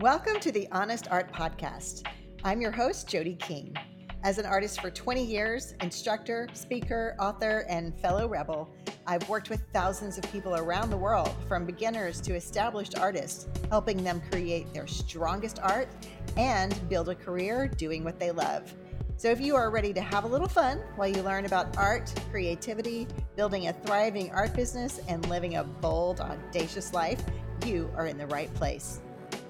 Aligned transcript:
Welcome 0.00 0.40
to 0.40 0.50
the 0.50 0.66
Honest 0.72 1.06
Art 1.10 1.30
Podcast. 1.32 2.06
I'm 2.44 2.60
your 2.60 2.72
host, 2.72 3.06
Jodie 3.08 3.38
King. 3.38 3.76
As 4.24 4.38
an 4.38 4.46
artist 4.46 4.80
for 4.80 4.90
20 4.90 5.22
years, 5.22 5.74
instructor, 5.80 6.48
speaker, 6.54 7.14
author, 7.20 7.66
and 7.68 7.94
fellow 8.00 8.26
rebel, 8.26 8.70
I've 9.06 9.28
worked 9.28 9.50
with 9.50 9.62
thousands 9.72 10.16
of 10.16 10.24
people 10.32 10.56
around 10.56 10.90
the 10.90 10.96
world, 10.96 11.32
from 11.46 11.66
beginners 11.66 12.20
to 12.22 12.34
established 12.34 12.98
artists, 12.98 13.46
helping 13.68 14.02
them 14.02 14.22
create 14.32 14.72
their 14.72 14.86
strongest 14.86 15.60
art 15.62 15.88
and 16.36 16.88
build 16.88 17.10
a 17.10 17.14
career 17.14 17.68
doing 17.68 18.02
what 18.02 18.18
they 18.18 18.30
love. 18.30 18.72
So, 19.18 19.28
if 19.28 19.40
you 19.40 19.54
are 19.54 19.70
ready 19.70 19.92
to 19.92 20.00
have 20.00 20.24
a 20.24 20.28
little 20.28 20.48
fun 20.48 20.78
while 20.96 21.08
you 21.08 21.22
learn 21.22 21.44
about 21.44 21.76
art, 21.76 22.12
creativity, 22.30 23.06
building 23.36 23.68
a 23.68 23.72
thriving 23.72 24.32
art 24.32 24.54
business, 24.54 25.00
and 25.06 25.24
living 25.28 25.56
a 25.56 25.64
bold, 25.64 26.20
audacious 26.20 26.92
life, 26.92 27.22
you 27.64 27.92
are 27.94 28.06
in 28.06 28.18
the 28.18 28.26
right 28.26 28.52
place. 28.54 29.00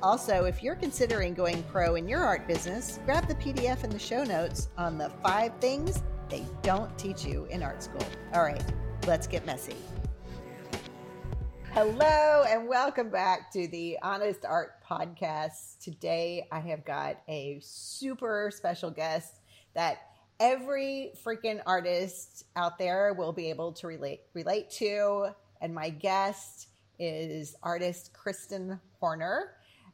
Also, 0.03 0.47
if 0.47 0.65
you're 0.65 0.75
considering 0.75 1.33
going 1.33 1.63
pro 1.71 1.95
in 1.95 2.09
your 2.09 2.25
art 2.25 2.49
business, 2.49 2.99
grab 3.05 3.29
the 3.29 3.37
PDF 3.37 3.85
in 3.85 3.91
the 3.91 3.99
show 4.01 4.25
notes 4.25 4.69
on 4.77 4.99
the 4.99 5.09
five 5.23 5.53
things 5.61 6.03
they 6.29 6.45
don't 6.63 6.99
teach 6.99 7.25
you 7.25 7.45
in 7.51 7.63
art 7.63 7.85
school. 7.85 8.05
All 8.35 8.43
right, 8.43 8.61
let's 9.07 9.29
get 9.29 9.47
messy. 9.47 9.77
Hello, 11.73 12.43
and 12.49 12.67
welcome 12.67 13.11
back 13.11 13.53
to 13.53 13.69
the 13.69 13.97
Honest 14.03 14.45
Art 14.45 14.83
Podcast. 14.85 15.79
Today, 15.79 16.49
I 16.51 16.59
have 16.59 16.85
got 16.85 17.21
a 17.29 17.61
super 17.63 18.51
special 18.53 18.91
guest 18.91 19.39
that 19.75 19.99
every 20.41 21.13
freaking 21.25 21.61
artist 21.65 22.47
out 22.57 22.77
there 22.77 23.15
will 23.15 23.33
be 23.33 23.51
able 23.51 23.71
to 23.75 23.87
relate 23.87 24.23
relate 24.35 24.69
to. 24.71 25.29
And 25.61 25.73
my 25.73 25.91
guest 25.91 26.67
is 26.99 27.55
artist 27.63 28.13
Christen 28.13 28.81
Horner. 28.99 29.53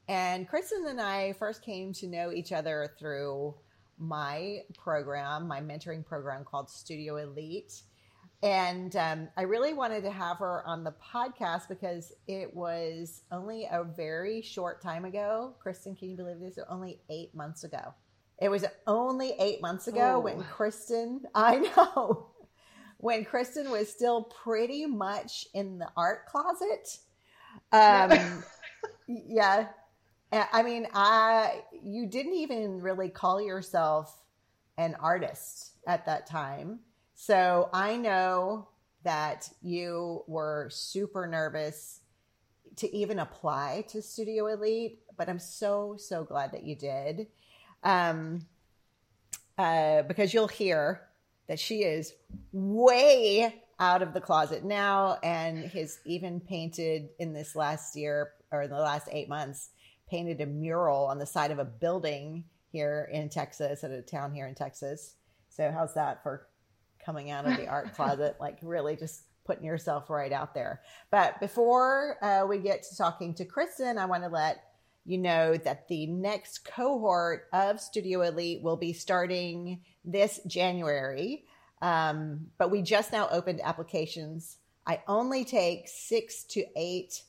And 0.09 0.49
Christen 0.49 0.87
and 0.89 1.01
I 1.01 1.35
first 1.35 1.63
came 1.63 1.93
to 1.95 2.07
know 2.07 2.33
each 2.33 2.51
other 2.53 2.95
through 2.99 3.55
my 3.99 4.63
program, 4.77 5.47
my 5.47 5.61
mentoring 5.61 6.05
program 6.05 6.45
called 6.45 6.71
Studio 6.71 7.17
Elite. 7.17 7.83
And 8.43 8.95
um, 8.97 9.29
I 9.37 9.43
really 9.43 9.75
wanted 9.75 10.03
to 10.05 10.11
have 10.11 10.39
her 10.39 10.67
on 10.67 10.85
the 10.85 10.95
podcast 11.13 11.69
because 11.69 12.13
it 12.27 12.55
was 12.55 13.23
only 13.33 13.69
a 13.71 13.85
very 13.85 14.43
short 14.43 14.81
time 14.81 15.05
ago. 15.05 15.55
Christen, 15.59 15.97
can 15.97 16.11
you 16.11 16.17
believe 16.17 16.41
this? 16.41 16.59
Only 16.69 17.01
eight 17.11 17.35
months 17.35 17.65
ago. 17.65 17.95
It 18.41 18.49
was 18.49 18.65
only 18.87 19.35
eight 19.41 19.61
months 19.61 19.89
ago 19.89 20.15
oh. 20.17 20.21
when 20.21 20.43
Christen, 20.45 21.23
I 21.35 21.57
know, 21.57 22.29
when 22.99 23.25
Christen 23.25 23.71
was 23.71 23.89
still 23.89 24.23
pretty 24.23 24.87
much 24.87 25.49
in 25.53 25.79
the 25.79 25.89
art 25.97 26.27
closet. 26.27 26.99
Um, 27.73 28.45
yeah. 29.09 29.67
I 30.33 30.63
mean, 30.63 30.87
I 30.93 31.63
you 31.83 32.07
didn't 32.07 32.35
even 32.35 32.81
really 32.81 33.09
call 33.09 33.41
yourself 33.41 34.23
an 34.77 34.95
artist 35.01 35.73
at 35.87 36.07
that 36.07 36.27
time. 36.27 36.81
So 37.15 37.69
I 37.73 37.97
know 37.97 38.69
that 39.05 39.49
you 39.63 40.23
were 40.27 40.69
super 40.71 41.27
nervous 41.27 42.01
to 42.77 42.95
even 42.95 43.19
apply 43.19 43.85
to 43.89 44.03
Studio 44.03 44.47
Elite, 44.47 45.01
but 45.17 45.29
I'm 45.29 45.39
so 45.39 45.97
so 45.99 46.25
glad 46.25 46.53
that 46.53 46.63
you 46.63 46.77
did 46.77 47.27
um, 47.83 48.47
uh, 49.57 50.03
because 50.03 50.35
you'll 50.35 50.49
hear 50.49 51.03
that 51.49 51.59
she 51.59 51.83
is 51.83 52.13
way 52.53 53.63
out 53.81 54.03
of 54.03 54.13
the 54.13 54.21
closet 54.21 54.65
now 54.65 55.19
and 55.23 55.65
has 55.67 55.99
even 56.05 56.41
painted 56.41 57.09
in 57.19 57.33
this 57.33 57.57
last 57.57 57.97
year 57.97 58.33
or 58.53 58.63
in 58.63 58.71
the 58.71 58.79
last 58.79 59.09
eight 59.11 59.29
months 59.29 59.71
painted 60.09 60.41
a 60.41 60.47
mural 60.47 61.07
on 61.07 61.19
the 61.19 61.27
side 61.27 61.51
of 61.51 61.59
a 61.59 61.65
building 61.65 62.45
here 62.71 63.09
in 63.13 63.29
texas 63.29 63.85
at 63.85 63.91
a 63.91 64.03
town 64.03 64.33
here 64.33 64.47
in 64.47 64.55
texas 64.55 65.17
so 65.49 65.71
how's 65.71 65.95
that 65.95 66.23
for 66.23 66.49
coming 67.05 67.31
out 67.31 67.47
of 67.47 67.57
the 67.57 67.67
art 67.67 67.95
closet 67.95 68.37
like 68.41 68.59
really 68.63 68.97
just 68.97 69.23
putting 69.45 69.65
yourself 69.65 70.11
right 70.11 70.33
out 70.33 70.55
there 70.55 70.83
but 71.11 71.41
before 71.41 72.17
uh, 72.23 72.45
we 72.47 72.59
get 72.59 72.83
to 72.83 72.97
talking 72.97 73.35
to 73.35 73.45
christen 73.45 73.97
i 73.97 74.05
want 74.05 74.23
to 74.23 74.29
let 74.29 74.63
you 75.09 75.17
know 75.17 75.57
that 75.57 75.89
the 75.89 76.07
next 76.07 76.67
cohort 76.67 77.47
of 77.55 77.81
Studio 77.81 78.21
Elite 78.21 78.63
will 78.63 78.77
be 78.77 78.93
starting 78.93 79.81
this 80.05 80.39
January. 80.47 81.47
Um, 81.81 82.49
but 82.59 82.71
we 82.71 82.83
just 82.83 83.11
now 83.11 83.27
opened 83.31 83.63
applications. 83.65 84.59
I 84.87 85.03
only 85.09 85.47
take 85.47 85.89
six 85.89 86.45
to 86.51 86.65
eight 86.77 87.23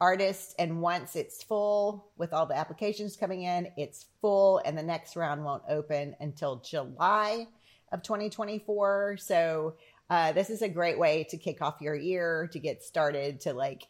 artists, 0.00 0.54
and 0.58 0.80
once 0.80 1.16
it's 1.16 1.42
full 1.42 2.10
with 2.16 2.32
all 2.32 2.46
the 2.46 2.56
applications 2.56 3.16
coming 3.16 3.42
in, 3.42 3.68
it's 3.76 4.06
full, 4.20 4.58
and 4.64 4.76
the 4.76 4.82
next 4.82 5.16
round 5.16 5.44
won't 5.44 5.62
open 5.68 6.14
until 6.20 6.56
July 6.56 7.46
of 7.92 8.02
2024. 8.02 9.16
So, 9.18 9.74
uh, 10.08 10.32
this 10.32 10.50
is 10.50 10.62
a 10.62 10.68
great 10.68 10.98
way 10.98 11.24
to 11.30 11.36
kick 11.36 11.60
off 11.62 11.80
your 11.80 11.94
year 11.94 12.48
to 12.52 12.58
get 12.58 12.82
started 12.82 13.40
to 13.40 13.52
like 13.52 13.88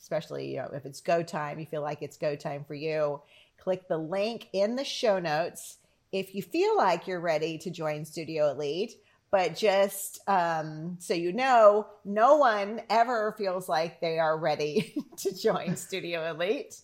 especially 0.00 0.52
you 0.52 0.56
know 0.56 0.70
if 0.72 0.86
it's 0.86 1.00
go 1.00 1.22
time 1.22 1.58
you 1.58 1.66
feel 1.66 1.82
like 1.82 2.02
it's 2.02 2.16
go 2.16 2.36
time 2.36 2.64
for 2.64 2.74
you 2.74 3.20
click 3.58 3.88
the 3.88 3.98
link 3.98 4.48
in 4.52 4.76
the 4.76 4.84
show 4.84 5.18
notes 5.18 5.78
if 6.12 6.34
you 6.34 6.42
feel 6.42 6.76
like 6.76 7.06
you're 7.06 7.20
ready 7.20 7.58
to 7.58 7.70
join 7.70 8.04
studio 8.04 8.50
elite 8.50 8.94
but 9.30 9.56
just 9.56 10.20
um, 10.28 10.96
so 11.00 11.14
you 11.14 11.32
know 11.32 11.86
no 12.04 12.36
one 12.36 12.80
ever 12.90 13.34
feels 13.36 13.68
like 13.68 14.00
they 14.00 14.18
are 14.18 14.38
ready 14.38 14.94
to 15.16 15.34
join 15.36 15.76
studio 15.76 16.30
elite 16.30 16.80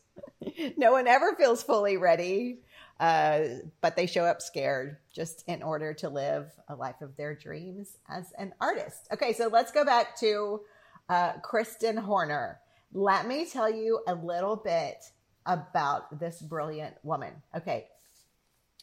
no 0.76 0.92
one 0.92 1.06
ever 1.06 1.34
feels 1.36 1.62
fully 1.62 1.96
ready 1.96 2.60
uh, 3.00 3.40
but 3.80 3.96
they 3.96 4.06
show 4.06 4.24
up 4.24 4.40
scared 4.40 4.98
just 5.12 5.42
in 5.48 5.62
order 5.62 5.92
to 5.92 6.08
live 6.08 6.50
a 6.68 6.74
life 6.74 7.00
of 7.00 7.16
their 7.16 7.34
dreams 7.34 7.98
as 8.08 8.32
an 8.38 8.52
artist 8.60 9.08
okay 9.12 9.32
so 9.32 9.48
let's 9.48 9.72
go 9.72 9.84
back 9.84 10.18
to 10.18 10.60
uh, 11.08 11.32
christen 11.42 11.96
horner 11.96 12.60
let 12.96 13.26
me 13.26 13.44
tell 13.44 13.68
you 13.68 14.00
a 14.06 14.14
little 14.14 14.54
bit 14.54 15.04
about 15.46 16.18
this 16.20 16.40
brilliant 16.40 16.94
woman. 17.02 17.34
Okay. 17.54 17.88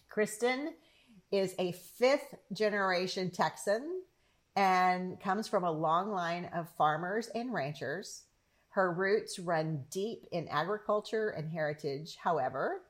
Christen 0.09 0.73
is 1.31 1.55
a 1.57 1.71
fifth 1.71 2.35
generation 2.53 3.31
Texan 3.31 4.01
and 4.55 5.19
comes 5.19 5.47
from 5.47 5.63
a 5.63 5.71
long 5.71 6.11
line 6.11 6.49
of 6.53 6.69
farmers 6.77 7.29
and 7.33 7.53
ranchers. 7.53 8.23
Her 8.69 8.91
roots 8.91 9.39
run 9.39 9.85
deep 9.89 10.25
in 10.31 10.47
agriculture 10.49 11.29
and 11.29 11.49
heritage. 11.49 12.17
However, 12.21 12.81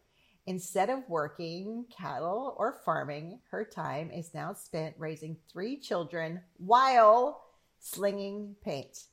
instead 0.48 0.90
of 0.90 1.08
working 1.08 1.86
cattle 1.96 2.56
or 2.58 2.80
farming, 2.84 3.40
her 3.52 3.64
time 3.64 4.12
is 4.12 4.34
now 4.34 4.54
spent 4.54 4.96
raising 4.98 5.38
three 5.52 5.78
children 5.78 6.42
while 6.58 7.44
slinging 7.80 8.56
paint. 8.64 9.06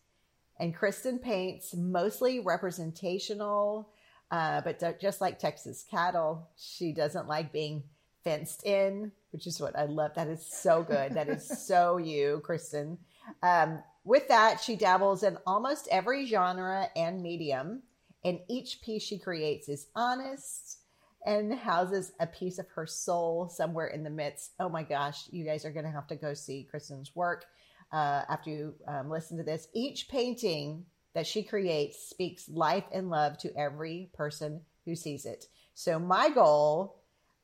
And 0.59 0.75
Christen 0.75 1.19
paints 1.19 1.75
mostly 1.75 2.41
representational, 2.41 3.91
uh, 4.31 4.63
but 4.63 5.01
just 5.01 5.21
like 5.21 5.39
Texas 5.39 5.85
cattle, 5.89 6.49
she 6.57 6.93
doesn't 6.93 7.29
like 7.29 7.53
being 7.53 7.85
fenced 8.29 8.67
in, 8.67 9.11
which 9.31 9.47
is 9.47 9.59
what 9.59 9.75
I 9.77 9.87
love. 9.87 10.13
That 10.15 10.29
is 10.29 10.45
so 10.45 10.83
good. 10.83 11.15
That 11.15 11.31
is 11.31 11.47
so 11.67 11.97
you, 11.97 12.43
Christen. 12.45 12.99
Um, 13.43 13.83
with 14.05 14.29
that, 14.29 14.61
she 14.61 14.77
dabbles 14.77 15.23
in 15.23 15.39
almost 15.47 15.89
every 15.91 16.27
genre 16.27 16.89
and 16.95 17.23
medium, 17.23 17.83
and 18.25 18.41
each 18.49 18.83
piece 18.83 19.03
she 19.03 19.19
creates 19.19 19.69
is 19.71 19.87
honest 19.95 20.81
and 21.25 21.55
houses 21.55 22.13
a 22.21 22.27
piece 22.27 22.59
of 22.59 22.69
her 22.69 22.87
soul 22.87 23.49
somewhere 23.49 23.89
in 23.89 24.05
the 24.05 24.11
midst. 24.11 24.53
Oh 24.61 24.69
my 24.69 24.83
gosh, 24.83 25.25
you 25.31 25.45
guys 25.45 25.65
are 25.65 25.73
going 25.73 25.87
to 25.87 25.91
have 25.91 26.07
to 26.09 26.17
go 26.17 26.35
see 26.35 26.69
Christen's 26.71 27.17
work 27.17 27.47
uh, 27.93 28.23
after 28.29 28.51
you 28.51 28.75
um, 28.87 29.09
listen 29.09 29.39
to 29.39 29.43
this. 29.43 29.69
Each 29.75 30.07
painting 30.09 30.85
that 31.15 31.27
she 31.27 31.43
creates 31.43 32.11
speaks 32.11 32.47
life 32.49 32.85
and 32.93 33.09
love 33.09 33.39
to 33.39 33.57
every 33.57 34.11
person 34.15 34.61
who 34.85 34.95
sees 34.95 35.25
it. 35.25 35.47
So, 35.75 35.99
my 35.99 36.29
goal 36.29 36.98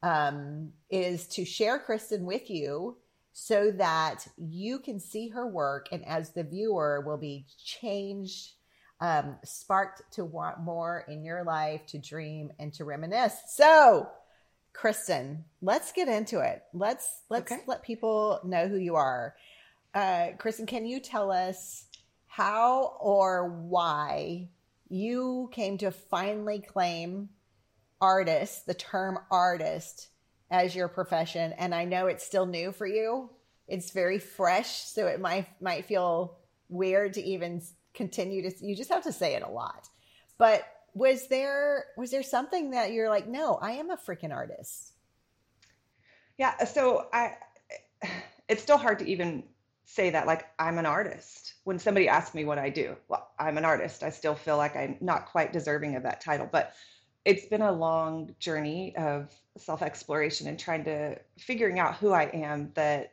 um, 0.05 0.71
is 0.91 1.27
to 1.29 1.47
share 1.47 1.79
Christen 1.79 2.27
with 2.27 2.51
you 2.51 2.99
so 3.33 3.71
that 3.73 4.29
you 4.37 4.79
can 4.79 5.01
see 5.01 5.29
her 5.29 5.47
work 5.47 5.89
and 5.91 6.05
as 6.07 6.31
the 6.31 6.45
viewer 6.45 7.03
will 7.05 7.17
be 7.17 7.47
changed 7.65 8.53
um, 9.01 9.37
sparked 9.45 10.03
to 10.13 10.25
want 10.25 10.61
more 10.61 11.05
in 11.09 11.25
your 11.25 11.43
life 11.43 11.85
to 11.87 11.99
dream 11.99 12.53
and 12.59 12.73
to 12.75 12.85
reminisce. 12.85 13.35
So 13.49 14.09
christen 14.73 15.45
let's 15.63 15.93
get 15.93 16.09
into 16.09 16.41
it. 16.41 16.63
Let's 16.75 17.23
let's 17.31 17.51
okay. 17.51 17.63
let 17.67 17.83
people 17.83 18.41
know 18.45 18.69
who 18.69 18.77
you 18.77 18.97
are. 18.97 19.35
Uh, 19.95 20.29
Christen, 20.39 20.67
can 20.67 20.85
you 20.85 21.01
tell 21.01 21.33
us 21.33 21.87
how 22.27 22.97
or 23.01 23.49
why 23.49 24.49
you 24.89 25.49
came 25.53 25.79
to 25.79 25.91
finally 25.91 26.61
claim 26.61 27.31
artist, 28.05 28.67
the 28.67 28.75
term 28.75 29.19
artist, 29.31 30.09
as 30.51 30.77
your 30.77 30.89
profession? 30.89 31.55
And 31.57 31.75
I 31.75 31.87
know 31.87 32.07
it's 32.07 32.27
still 32.27 32.45
new 32.45 32.71
for 32.71 32.87
you. 32.87 33.31
It's 33.67 33.93
very 33.93 34.19
fresh, 34.19 34.85
so 34.85 35.07
it 35.07 35.21
might 35.21 35.49
might 35.61 35.87
feel 35.87 36.37
weird 36.69 37.15
to 37.15 37.23
even 37.23 37.63
continue 37.95 38.43
to. 38.43 38.67
You 38.67 38.77
just 38.77 38.91
have 38.91 39.05
to 39.05 39.13
say 39.13 39.35
it 39.35 39.43
a 39.43 39.49
lot. 39.49 39.89
But 40.37 40.67
was 40.93 41.29
there 41.29 41.87
was 41.97 42.11
there 42.11 42.23
something 42.23 42.73
that 42.73 42.93
you're 42.93 43.09
like, 43.09 43.27
no, 43.27 43.55
I 43.55 43.73
am 43.73 43.91
a 43.91 43.97
freaking 43.97 44.33
artist? 44.33 44.93
Yeah, 46.37 46.63
so 46.65 47.09
I 47.11 47.37
it's 48.49 48.63
still 48.63 48.77
hard 48.77 48.99
to 48.99 49.07
even 49.07 49.45
say 49.87 50.11
that 50.11 50.27
like 50.27 50.47
I'm 50.59 50.77
an 50.77 50.87
artist. 50.87 51.55
When 51.65 51.79
somebody 51.79 52.07
asks 52.07 52.35
me 52.35 52.45
what 52.45 52.59
I 52.59 52.69
do, 52.69 52.97
well, 53.09 53.31
I'm 53.39 53.57
an 53.57 53.65
artist. 53.65 54.03
I 54.03 54.11
still 54.11 54.35
feel 54.35 54.59
like 54.59 54.77
I'm 54.77 54.99
not 55.01 55.27
quite 55.27 55.55
deserving 55.55 55.97
of 55.97 56.03
that 56.03 56.21
title, 56.21 56.49
but 56.53 56.75
it's 57.25 57.47
been 57.47 57.63
a 57.63 57.73
long 57.73 58.35
journey 58.39 58.95
of 58.97 59.33
self-exploration 59.57 60.47
and 60.47 60.59
trying 60.59 60.85
to 60.85 61.17
figuring 61.39 61.79
out 61.79 61.97
who 61.97 62.13
I 62.13 62.25
am 62.25 62.73
that 62.75 63.13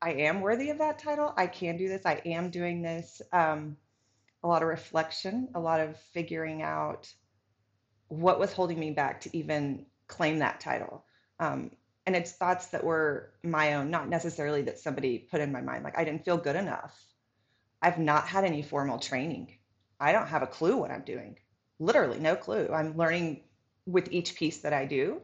I 0.00 0.12
am 0.12 0.40
worthy 0.40 0.70
of 0.70 0.78
that 0.78 0.98
title. 0.98 1.32
I 1.36 1.46
can 1.46 1.76
do 1.76 1.88
this. 1.88 2.04
I 2.04 2.20
am 2.26 2.50
doing 2.50 2.82
this. 2.82 3.22
Um, 3.32 3.76
a 4.42 4.48
lot 4.48 4.62
of 4.62 4.68
reflection, 4.68 5.48
a 5.54 5.60
lot 5.60 5.78
of 5.78 5.96
figuring 6.12 6.62
out 6.62 7.12
what 8.08 8.40
was 8.40 8.52
holding 8.52 8.80
me 8.80 8.90
back 8.90 9.20
to 9.20 9.36
even 9.36 9.86
claim 10.08 10.40
that 10.40 10.58
title. 10.58 11.04
Um, 11.38 11.70
and 12.04 12.16
it's 12.16 12.32
thoughts 12.32 12.66
that 12.68 12.82
were 12.82 13.32
my 13.44 13.74
own, 13.74 13.90
not 13.90 14.08
necessarily 14.08 14.62
that 14.62 14.80
somebody 14.80 15.18
put 15.18 15.40
in 15.40 15.52
my 15.52 15.60
mind. 15.60 15.84
Like 15.84 15.96
I 15.96 16.04
didn't 16.04 16.24
feel 16.24 16.36
good 16.36 16.56
enough. 16.56 17.00
I've 17.80 17.98
not 17.98 18.26
had 18.26 18.44
any 18.44 18.62
formal 18.62 18.98
training. 18.98 19.56
I 20.00 20.10
don't 20.10 20.26
have 20.26 20.42
a 20.42 20.48
clue 20.48 20.76
what 20.76 20.90
I'm 20.90 21.04
doing. 21.04 21.38
Literally, 21.82 22.18
no 22.20 22.36
clue. 22.36 22.68
I'm 22.72 22.96
learning 22.96 23.42
with 23.86 24.10
each 24.12 24.36
piece 24.36 24.58
that 24.58 24.72
I 24.72 24.86
do. 24.86 25.20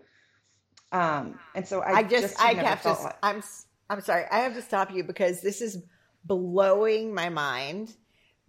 Um, 0.91 1.39
and 1.55 1.67
so 1.67 1.81
I, 1.81 1.99
I 1.99 2.03
just, 2.03 2.35
just 2.35 2.43
I 2.43 2.55
have 2.55 2.83
to. 2.83 2.93
Like, 2.93 3.17
I'm 3.23 3.43
I'm 3.89 4.01
sorry. 4.01 4.25
I 4.31 4.41
have 4.41 4.55
to 4.55 4.63
stop 4.63 4.93
you 4.93 5.05
because 5.05 5.41
this 5.41 5.61
is 5.61 5.83
blowing 6.25 7.15
my 7.15 7.29
mind. 7.29 7.95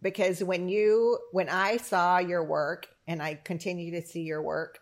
Because 0.01 0.43
when 0.43 0.69
you 0.69 1.19
when 1.31 1.49
I 1.49 1.77
saw 1.77 2.17
your 2.17 2.43
work 2.43 2.87
and 3.07 3.21
I 3.21 3.35
continue 3.35 3.91
to 3.91 4.01
see 4.01 4.21
your 4.21 4.41
work, 4.41 4.79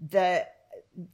the 0.00 0.46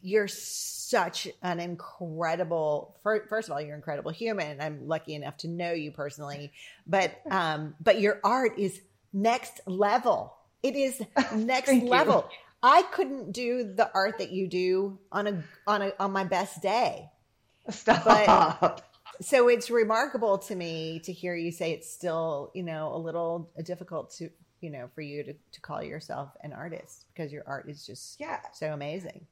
you're 0.01 0.29
such 0.29 1.29
an 1.43 1.61
incredible 1.61 2.97
first 3.03 3.49
of 3.49 3.53
all 3.53 3.61
you're 3.61 3.75
an 3.75 3.79
incredible 3.79 4.11
human 4.11 4.61
i'm 4.61 4.89
lucky 4.89 5.15
enough 5.15 5.37
to 5.37 5.47
know 5.47 5.73
you 5.73 5.93
personally 5.93 6.53
but 6.87 7.21
um 7.31 7.75
but 7.81 8.01
your 8.01 8.21
art 8.25 8.59
is 8.59 8.81
next 9.13 9.61
level 9.67 10.38
it 10.63 10.75
is 10.75 11.03
next 11.35 11.73
level 11.83 12.29
you. 12.31 12.37
i 12.63 12.83
couldn't 12.93 13.33
do 13.33 13.65
the 13.75 13.91
art 13.95 14.19
that 14.19 14.31
you 14.31 14.49
do 14.49 14.99
on 15.13 15.27
a 15.27 15.45
on 15.67 15.83
a 15.83 15.93
on 15.99 16.13
my 16.13 16.25
best 16.25 16.63
day 16.63 17.09
stop 17.71 18.05
but, 18.61 18.85
so 19.21 19.49
it's 19.49 19.71
remarkable 19.71 20.39
to 20.39 20.55
me 20.55 21.01
to 21.01 21.13
hear 21.13 21.35
you 21.35 21.51
say 21.51 21.73
it's 21.73 21.91
still 21.91 22.51
you 22.55 22.63
know 22.63 22.95
a 22.95 22.99
little 22.99 23.51
difficult 23.65 24.11
to 24.11 24.31
you 24.61 24.71
know 24.71 24.89
for 24.95 25.01
you 25.03 25.23
to, 25.23 25.33
to 25.53 25.61
call 25.61 25.83
yourself 25.83 26.31
an 26.43 26.53
artist 26.53 27.07
because 27.13 27.33
your 27.33 27.45
art 27.47 27.69
is 27.69 27.87
just 27.87 28.21
yeah 28.21 28.41
so 28.53 28.73
amazing 28.73 29.27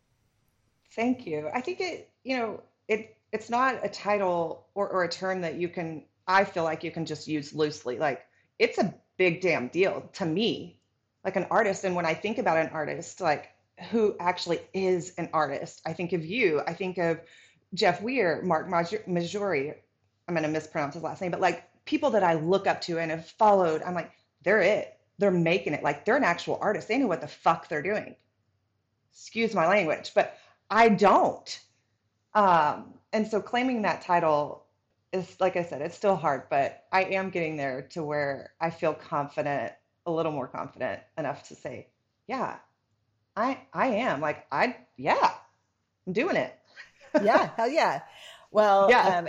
Thank 0.96 1.26
you. 1.26 1.50
I 1.52 1.60
think 1.60 1.80
it, 1.80 2.10
you 2.24 2.38
know, 2.38 2.62
it 2.88 3.16
it's 3.30 3.50
not 3.50 3.84
a 3.84 3.88
title 3.88 4.66
or, 4.74 4.88
or 4.88 5.04
a 5.04 5.08
term 5.08 5.42
that 5.42 5.56
you 5.56 5.68
can 5.68 6.04
I 6.26 6.44
feel 6.44 6.64
like 6.64 6.82
you 6.82 6.90
can 6.90 7.04
just 7.04 7.28
use 7.28 7.54
loosely. 7.54 7.98
Like 7.98 8.24
it's 8.58 8.78
a 8.78 8.94
big 9.18 9.42
damn 9.42 9.68
deal 9.68 10.08
to 10.14 10.24
me, 10.24 10.75
like 11.26 11.36
an 11.36 11.46
artist. 11.50 11.84
And 11.84 11.94
when 11.94 12.06
I 12.06 12.14
think 12.14 12.38
about 12.38 12.56
an 12.56 12.68
artist, 12.68 13.20
like 13.20 13.50
who 13.90 14.16
actually 14.18 14.60
is 14.72 15.12
an 15.18 15.28
artist, 15.34 15.82
I 15.84 15.92
think 15.92 16.14
of 16.14 16.24
you. 16.24 16.62
I 16.66 16.72
think 16.72 16.96
of 16.96 17.20
Jeff 17.74 18.00
Weir, 18.00 18.40
Mark 18.42 18.68
Maggiori. 18.68 19.74
I'm 20.28 20.34
going 20.34 20.44
to 20.44 20.48
mispronounce 20.48 20.94
his 20.94 21.02
last 21.02 21.20
name, 21.20 21.32
but 21.32 21.40
like 21.40 21.64
people 21.84 22.10
that 22.10 22.22
I 22.22 22.34
look 22.34 22.66
up 22.66 22.80
to 22.82 22.98
and 22.98 23.10
have 23.10 23.26
followed, 23.26 23.82
I'm 23.82 23.94
like, 23.94 24.12
they're 24.42 24.62
it. 24.62 24.96
They're 25.18 25.30
making 25.30 25.74
it. 25.74 25.82
Like 25.82 26.04
they're 26.04 26.16
an 26.16 26.24
actual 26.24 26.58
artist. 26.60 26.88
They 26.88 26.98
know 26.98 27.06
what 27.06 27.20
the 27.20 27.28
fuck 27.28 27.68
they're 27.68 27.82
doing. 27.82 28.14
Excuse 29.12 29.54
my 29.54 29.66
language, 29.66 30.12
but 30.14 30.38
I 30.70 30.88
don't. 30.90 31.60
Um, 32.34 32.94
and 33.12 33.26
so 33.26 33.40
claiming 33.40 33.82
that 33.82 34.02
title 34.02 34.64
is, 35.12 35.40
like 35.40 35.56
I 35.56 35.64
said, 35.64 35.80
it's 35.80 35.96
still 35.96 36.16
hard, 36.16 36.44
but 36.50 36.84
I 36.92 37.04
am 37.04 37.30
getting 37.30 37.56
there 37.56 37.82
to 37.90 38.04
where 38.04 38.52
I 38.60 38.70
feel 38.70 38.94
confident, 38.94 39.72
a 40.06 40.10
little 40.10 40.32
more 40.32 40.48
confident 40.48 41.00
enough 41.18 41.48
to 41.48 41.54
say, 41.54 41.88
yeah, 42.26 42.56
I 43.36 43.58
I 43.72 43.88
am. 43.88 44.20
Like 44.20 44.46
I 44.50 44.76
yeah, 44.96 45.32
I'm 46.06 46.12
doing 46.12 46.36
it. 46.36 46.56
yeah, 47.22 47.50
hell 47.56 47.68
yeah. 47.68 48.02
Well, 48.50 48.86
yeah. 48.90 49.18
Um, 49.18 49.28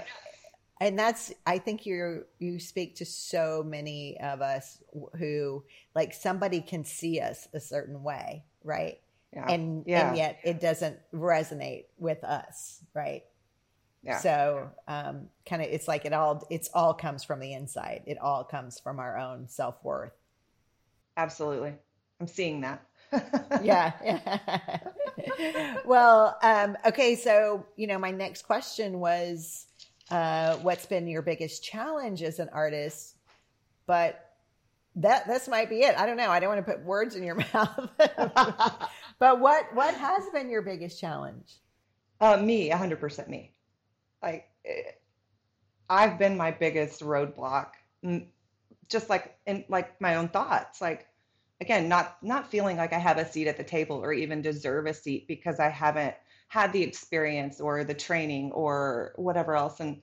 and 0.80 0.98
that's 0.98 1.34
I 1.46 1.58
think 1.58 1.86
you 1.86 2.26
you 2.40 2.60
speak 2.60 2.98
to 2.98 3.06
so 3.06 3.64
many 3.66 4.20
of 4.22 4.42
us 4.42 4.82
who 5.18 5.64
like 5.96 6.14
somebody 6.14 6.62
can 6.62 6.86
see 6.86 7.20
us 7.20 7.48
a 7.54 7.60
certain 7.60 8.04
way, 8.04 8.46
right? 8.64 9.00
yeah. 9.34 9.52
and 9.52 9.84
yeah. 9.86 10.08
and 10.08 10.18
yet 10.18 10.40
it 10.44 10.60
doesn't 10.60 10.98
resonate 11.14 11.86
with 11.98 12.24
us 12.24 12.82
right 12.94 13.24
yeah. 14.04 14.20
so 14.20 14.70
um, 14.88 15.28
kind 15.48 15.62
of 15.62 15.68
it's 15.70 15.88
like 15.88 16.06
it 16.06 16.14
all 16.14 16.46
it's 16.50 16.70
all 16.74 16.94
comes 16.94 17.24
from 17.24 17.40
the 17.40 17.54
inside 17.54 18.04
it 18.06 18.18
all 18.20 18.44
comes 18.44 18.80
from 18.80 19.00
our 19.00 19.18
own 19.18 19.48
self-worth 19.48 20.14
absolutely 21.18 21.74
i'm 22.22 22.28
seeing 22.28 22.62
that 22.62 22.84
yeah 23.64 24.80
well 25.86 26.38
um, 26.44 26.78
okay 26.86 27.16
so 27.16 27.66
you 27.76 27.88
know 27.88 27.98
my 27.98 28.12
next 28.12 28.44
question 28.44 29.00
was 29.00 29.66
uh, 30.10 30.56
what's 30.58 30.86
been 30.86 31.08
your 31.08 31.22
biggest 31.22 31.64
challenge 31.64 32.22
as 32.24 32.40
an 32.40 32.50
artist 32.54 33.18
but 33.86 34.28
that 34.98 35.28
this 35.28 35.48
might 35.48 35.70
be 35.70 35.82
it. 35.82 35.98
I 35.98 36.06
don't 36.06 36.18
know. 36.18 36.30
I 36.30 36.40
don't 36.40 36.50
want 36.50 36.66
to 36.66 36.72
put 36.72 36.84
words 36.84 37.16
in 37.16 37.24
your 37.24 37.36
mouth. 37.54 37.90
but 39.20 39.40
what 39.40 39.74
what 39.74 39.94
has 39.94 40.24
been 40.34 40.50
your 40.50 40.62
biggest 40.62 41.00
challenge? 41.00 41.60
Uh, 42.20 42.38
me, 42.38 42.70
100% 42.72 43.28
me. 43.28 43.54
Like 44.24 44.50
I've 45.90 46.18
been 46.18 46.36
my 46.36 46.52
biggest 46.52 47.02
roadblock 47.02 47.68
just 48.90 49.10
like 49.10 49.38
in 49.46 49.64
like 49.70 50.00
my 50.02 50.16
own 50.16 50.28
thoughts 50.28 50.82
like 50.82 51.08
again 51.62 51.88
not 51.90 52.18
not 52.22 52.50
feeling 52.50 52.78
like 52.78 52.94
i 52.94 53.00
have 53.00 53.18
a 53.18 53.30
seat 53.30 53.48
at 53.48 53.58
the 53.58 53.64
table 53.64 53.98
or 53.98 54.14
even 54.14 54.42
deserve 54.42 54.86
a 54.86 54.94
seat 54.94 55.28
because 55.28 55.60
i 55.60 55.70
haven't 55.70 56.16
had 56.48 56.72
the 56.72 56.82
experience 56.82 57.60
or 57.60 57.84
the 57.84 57.94
training 57.94 58.52
or 58.54 59.14
whatever 59.16 59.56
else 59.56 59.80
and 59.80 60.02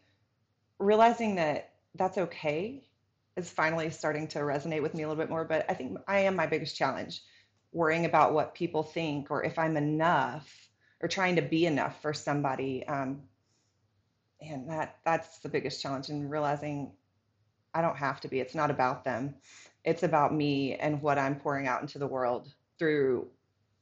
realizing 0.79 1.37
that 1.37 1.71
that's 1.95 2.19
okay 2.19 2.83
is 3.37 3.51
finally 3.51 3.91
starting 3.91 4.29
to 4.29 4.41
resonate 4.41 4.83
with 4.83 4.95
me 4.95 5.03
a 5.03 5.09
little 5.09 5.23
bit 5.23 5.31
more. 5.31 5.45
But 5.45 5.67
I 5.69 5.75
think 5.75 5.99
I 6.07 6.21
am 6.21 6.37
my 6.37 6.47
biggest 6.47 6.77
challenge, 6.77 7.23
worrying 7.73 8.05
about 8.05 8.35
what 8.35 8.55
people 8.55 8.83
think 8.83 9.31
or 9.31 9.45
if 9.45 9.59
I'm 9.59 9.77
enough 9.77 10.69
or 11.01 11.09
trying 11.09 11.37
to 11.37 11.43
be 11.43 11.67
enough 11.67 12.01
for 12.01 12.13
somebody. 12.13 12.87
Um, 12.87 13.23
and 14.41 14.69
that 14.71 14.99
that's 15.05 15.39
the 15.39 15.49
biggest 15.49 15.81
challenge 15.81 16.11
and 16.11 16.31
realizing 16.31 16.93
I 17.75 17.83
don't 17.83 17.97
have 17.97 18.21
to 18.21 18.29
be. 18.29 18.41
It's 18.41 18.55
not 18.55 18.71
about 18.71 19.05
them. 19.05 19.35
It's 19.85 20.03
about 20.03 20.35
me 20.35 20.75
and 20.75 21.03
what 21.03 21.19
I'm 21.19 21.37
pouring 21.37 21.67
out 21.67 21.83
into 21.83 21.99
the 21.99 22.07
world 22.07 22.53
through 22.79 23.29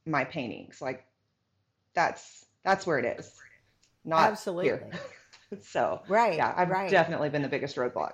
my 0.05 0.25
paintings. 0.25 0.81
Like 0.81 1.05
that's 1.93 2.45
that's 2.63 2.85
where 2.85 2.99
it 2.99 3.19
is. 3.19 3.31
Not 4.03 4.31
absolutely. 4.31 4.65
Here. 4.65 4.91
so 5.63 6.01
right, 6.07 6.35
yeah, 6.35 6.53
I've 6.55 6.69
right. 6.69 6.89
definitely 6.89 7.29
been 7.29 7.41
the 7.41 7.47
biggest 7.47 7.75
roadblock. 7.75 8.13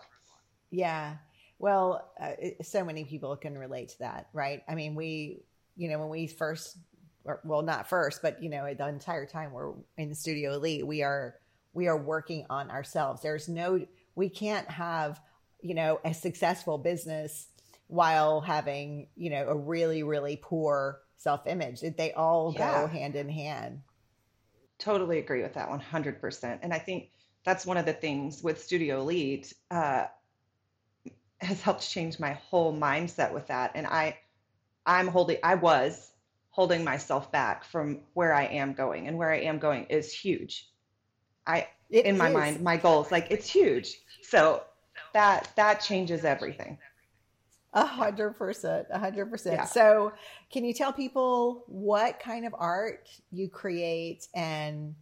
Yeah, 0.72 1.16
well, 1.60 2.10
uh, 2.20 2.32
so 2.62 2.86
many 2.86 3.04
people 3.04 3.36
can 3.36 3.58
relate 3.58 3.90
to 3.90 4.00
that, 4.00 4.28
right? 4.34 4.64
I 4.68 4.76
mean, 4.76 4.96
we, 4.96 5.44
you 5.76 5.90
know, 5.90 6.00
when 6.00 6.10
we 6.10 6.26
first, 6.26 6.78
or, 7.26 7.42
well, 7.44 7.62
not 7.62 7.90
first, 7.90 8.22
but 8.22 8.42
you 8.42 8.50
know, 8.50 8.74
the 8.74 8.88
entire 8.88 9.26
time 9.26 9.52
we're 9.52 9.74
in 9.98 10.16
Studio 10.16 10.54
Elite, 10.54 10.88
we 10.88 11.04
are 11.04 11.36
we 11.74 11.88
are 11.88 11.98
working 11.98 12.46
on 12.50 12.72
ourselves. 12.72 13.22
There's 13.22 13.48
no, 13.48 13.86
we 14.16 14.30
can't 14.30 14.70
have, 14.72 15.22
you 15.62 15.76
know, 15.76 16.00
a 16.06 16.14
successful 16.14 16.78
business 16.78 17.48
while 17.88 18.42
having, 18.42 19.08
you 19.16 19.30
know, 19.30 19.48
a 19.48 19.56
really 19.56 20.04
really 20.04 20.40
poor 20.42 21.00
self 21.18 21.48
image. 21.48 21.82
They 21.82 22.14
all 22.14 22.54
yeah. 22.56 22.82
go 22.82 22.88
hand 22.88 23.16
in 23.16 23.30
hand. 23.30 23.82
Totally 24.78 25.20
agree 25.20 25.42
with 25.42 25.56
that 25.56 25.70
100%. 25.70 26.60
And 26.62 26.74
I 26.74 26.80
think 26.80 27.10
that's 27.44 27.66
one 27.66 27.76
of 27.76 27.86
the 27.86 27.92
things 27.92 28.42
with 28.42 28.64
Studio 28.64 29.02
Elite. 29.02 29.54
Uh, 29.70 30.06
has 31.42 31.62
helped 31.62 31.90
change 31.90 32.20
my 32.20 32.34
whole 32.34 32.74
mindset 32.74 33.34
with 33.34 33.48
that. 33.48 33.72
And 33.76 33.88
I, 33.88 34.18
I'm 34.86 35.08
holding, 35.08 35.38
I 35.44 35.56
was 35.56 36.12
holding 36.50 36.84
myself 36.84 37.32
back 37.32 37.64
from 37.64 38.02
where 38.14 38.34
I 38.34 38.46
am 38.46 38.74
going, 38.74 39.08
and 39.08 39.18
where 39.18 39.32
I 39.32 39.42
am 39.42 39.60
going 39.60 39.86
is 39.86 40.12
huge. 40.12 40.68
I, 41.48 41.68
it 41.90 42.06
in 42.06 42.18
my 42.18 42.30
mind, 42.30 42.62
my 42.62 42.78
goals, 42.78 43.12
like 43.12 43.28
it's 43.30 43.50
huge. 43.50 43.96
So 44.24 44.64
that 45.14 45.50
that 45.56 45.82
changes 45.82 46.26
everything. 46.26 46.78
A 47.74 47.86
hundred 47.86 48.34
percent, 48.34 48.88
a 48.90 48.98
hundred 48.98 49.28
percent. 49.28 49.68
So, 49.68 50.12
can 50.52 50.66
you 50.66 50.74
tell 50.74 50.92
people 50.92 51.64
what 51.68 52.20
kind 52.20 52.46
of 52.46 52.56
art 52.58 53.08
you 53.32 53.48
create 53.48 54.28
and 54.34 54.96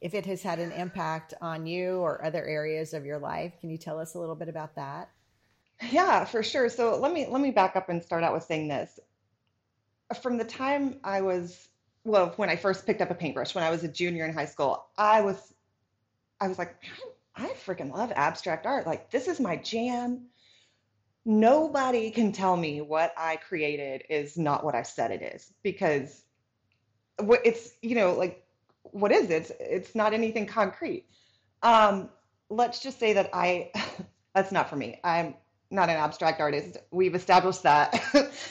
if 0.00 0.14
it 0.14 0.26
has 0.26 0.42
had 0.42 0.58
an 0.58 0.72
impact 0.72 1.34
on 1.40 1.66
you 1.66 1.96
or 1.96 2.24
other 2.24 2.44
areas 2.44 2.94
of 2.94 3.04
your 3.04 3.18
life? 3.18 3.52
Can 3.60 3.70
you 3.70 3.78
tell 3.78 3.98
us 3.98 4.14
a 4.14 4.18
little 4.18 4.34
bit 4.34 4.48
about 4.48 4.74
that? 4.76 5.10
Yeah, 5.90 6.24
for 6.24 6.42
sure. 6.42 6.68
So 6.68 6.96
let 6.96 7.12
me 7.12 7.26
let 7.28 7.40
me 7.40 7.50
back 7.50 7.76
up 7.76 7.88
and 7.88 8.02
start 8.02 8.22
out 8.24 8.32
with 8.32 8.44
saying 8.44 8.68
this. 8.68 8.98
from 10.22 10.38
the 10.38 10.44
time 10.44 11.00
I 11.04 11.20
was, 11.20 11.68
well, 12.04 12.32
when 12.36 12.48
I 12.48 12.56
first 12.56 12.86
picked 12.86 13.00
up 13.00 13.10
a 13.10 13.14
paintbrush, 13.14 13.54
when 13.54 13.64
I 13.64 13.70
was 13.70 13.84
a 13.84 13.88
junior 13.88 14.24
in 14.26 14.32
high 14.34 14.46
school, 14.46 14.86
I 14.96 15.20
was, 15.20 15.54
I 16.40 16.48
was 16.48 16.58
like, 16.58 16.76
I 16.82 17.13
freaking 17.42 17.92
love 17.92 18.12
abstract 18.14 18.66
art. 18.66 18.86
Like, 18.86 19.10
this 19.10 19.28
is 19.28 19.40
my 19.40 19.56
jam. 19.56 20.26
Nobody 21.24 22.10
can 22.10 22.32
tell 22.32 22.56
me 22.56 22.80
what 22.80 23.12
I 23.16 23.36
created 23.36 24.04
is 24.10 24.36
not 24.36 24.64
what 24.64 24.74
I 24.74 24.82
said 24.82 25.10
it 25.10 25.22
is 25.22 25.52
because 25.62 26.22
it's, 27.18 27.72
you 27.82 27.94
know, 27.94 28.12
like, 28.12 28.44
what 28.82 29.10
is 29.10 29.30
it? 29.30 29.32
It's, 29.32 29.52
it's 29.58 29.94
not 29.94 30.12
anything 30.12 30.46
concrete. 30.46 31.06
Um, 31.62 32.10
let's 32.50 32.80
just 32.80 33.00
say 33.00 33.14
that 33.14 33.30
I, 33.32 33.70
that's 34.34 34.52
not 34.52 34.68
for 34.68 34.76
me. 34.76 35.00
I'm 35.02 35.34
not 35.70 35.88
an 35.88 35.96
abstract 35.96 36.40
artist. 36.40 36.76
We've 36.90 37.14
established 37.14 37.62
that 37.62 38.02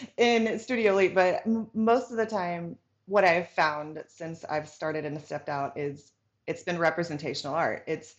in 0.17 0.59
Studio 0.59 0.93
Elite, 0.93 1.15
but 1.15 1.43
most 1.73 2.11
of 2.11 2.17
the 2.17 2.25
time, 2.25 2.77
what 3.05 3.23
I've 3.23 3.49
found 3.49 4.03
since 4.07 4.43
I've 4.45 4.67
started 4.67 5.05
and 5.05 5.21
stepped 5.21 5.49
out 5.49 5.77
is 5.77 6.11
it's 6.47 6.63
been 6.63 6.77
representational 6.77 7.53
art. 7.55 7.83
It's 7.87 8.15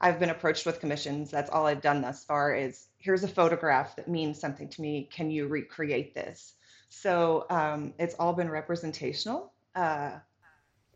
I've 0.00 0.18
been 0.20 0.30
approached 0.30 0.66
with 0.66 0.80
commissions. 0.80 1.30
That's 1.30 1.50
all 1.50 1.66
I've 1.66 1.80
done 1.80 2.02
thus 2.02 2.24
far. 2.24 2.54
Is 2.54 2.86
here's 2.98 3.24
a 3.24 3.28
photograph 3.28 3.96
that 3.96 4.08
means 4.08 4.38
something 4.38 4.68
to 4.68 4.82
me. 4.82 5.08
Can 5.10 5.30
you 5.30 5.46
recreate 5.48 6.14
this? 6.14 6.52
So 6.88 7.46
um, 7.50 7.94
it's 7.98 8.14
all 8.18 8.32
been 8.32 8.50
representational, 8.50 9.52
uh, 9.74 10.12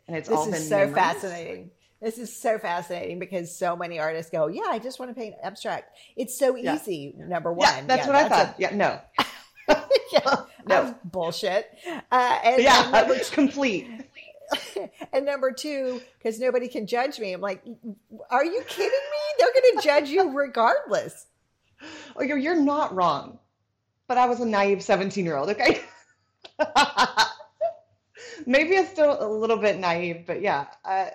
and 0.06 0.16
it's 0.16 0.28
this 0.28 0.36
all 0.38 0.44
been 0.44 0.54
so 0.54 0.76
memories. 0.78 0.94
fascinating. 0.94 1.70
This 2.00 2.16
is 2.18 2.34
so 2.34 2.58
fascinating 2.58 3.18
because 3.18 3.54
so 3.54 3.76
many 3.76 3.98
artists 3.98 4.30
go, 4.30 4.46
"Yeah, 4.48 4.64
I 4.68 4.78
just 4.78 4.98
want 4.98 5.10
to 5.10 5.14
paint 5.20 5.34
abstract. 5.42 5.96
It's 6.16 6.38
so 6.38 6.56
Yeah. 6.56 6.74
easy." 6.76 7.14
Number 7.16 7.52
one, 7.52 7.66
Yeah, 7.68 7.84
that's 7.86 7.98
Yeah, 8.02 8.06
what 8.06 8.16
I 8.16 8.28
that's 8.28 8.50
thought. 8.50 8.60
yeah, 8.60 8.74
no, 8.74 9.00
yeah, 10.12 10.36
No. 10.66 10.94
bullshit. 11.04 11.66
Uh, 11.86 12.38
and, 12.44 12.54
and 12.54 12.62
yeah, 12.62 12.90
number 12.90 13.18
complete. 13.30 13.86
and 15.12 15.24
number 15.24 15.52
two, 15.52 16.00
because 16.18 16.38
nobody 16.38 16.68
can 16.68 16.86
judge 16.86 17.18
me. 17.18 17.32
I'm 17.32 17.40
like, 17.40 17.64
are 18.30 18.44
you 18.44 18.62
kidding 18.66 18.90
me? 18.90 19.18
They're 19.38 19.52
going 19.52 19.76
to 19.76 19.82
judge 19.82 20.08
you 20.08 20.36
regardless. 20.36 21.26
Oh, 22.16 22.22
you're 22.22 22.38
you're 22.38 22.60
not 22.60 22.94
wrong, 22.94 23.38
but 24.06 24.18
I 24.18 24.26
was 24.26 24.40
a 24.40 24.46
naive 24.46 24.82
17 24.82 25.24
year 25.24 25.36
old. 25.36 25.50
Okay. 25.50 25.80
Maybe 28.46 28.76
I'm 28.76 28.86
still 28.86 29.16
a 29.20 29.28
little 29.28 29.56
bit 29.56 29.78
naive, 29.78 30.24
but 30.26 30.40
yeah, 30.40 30.66
I, 30.84 31.12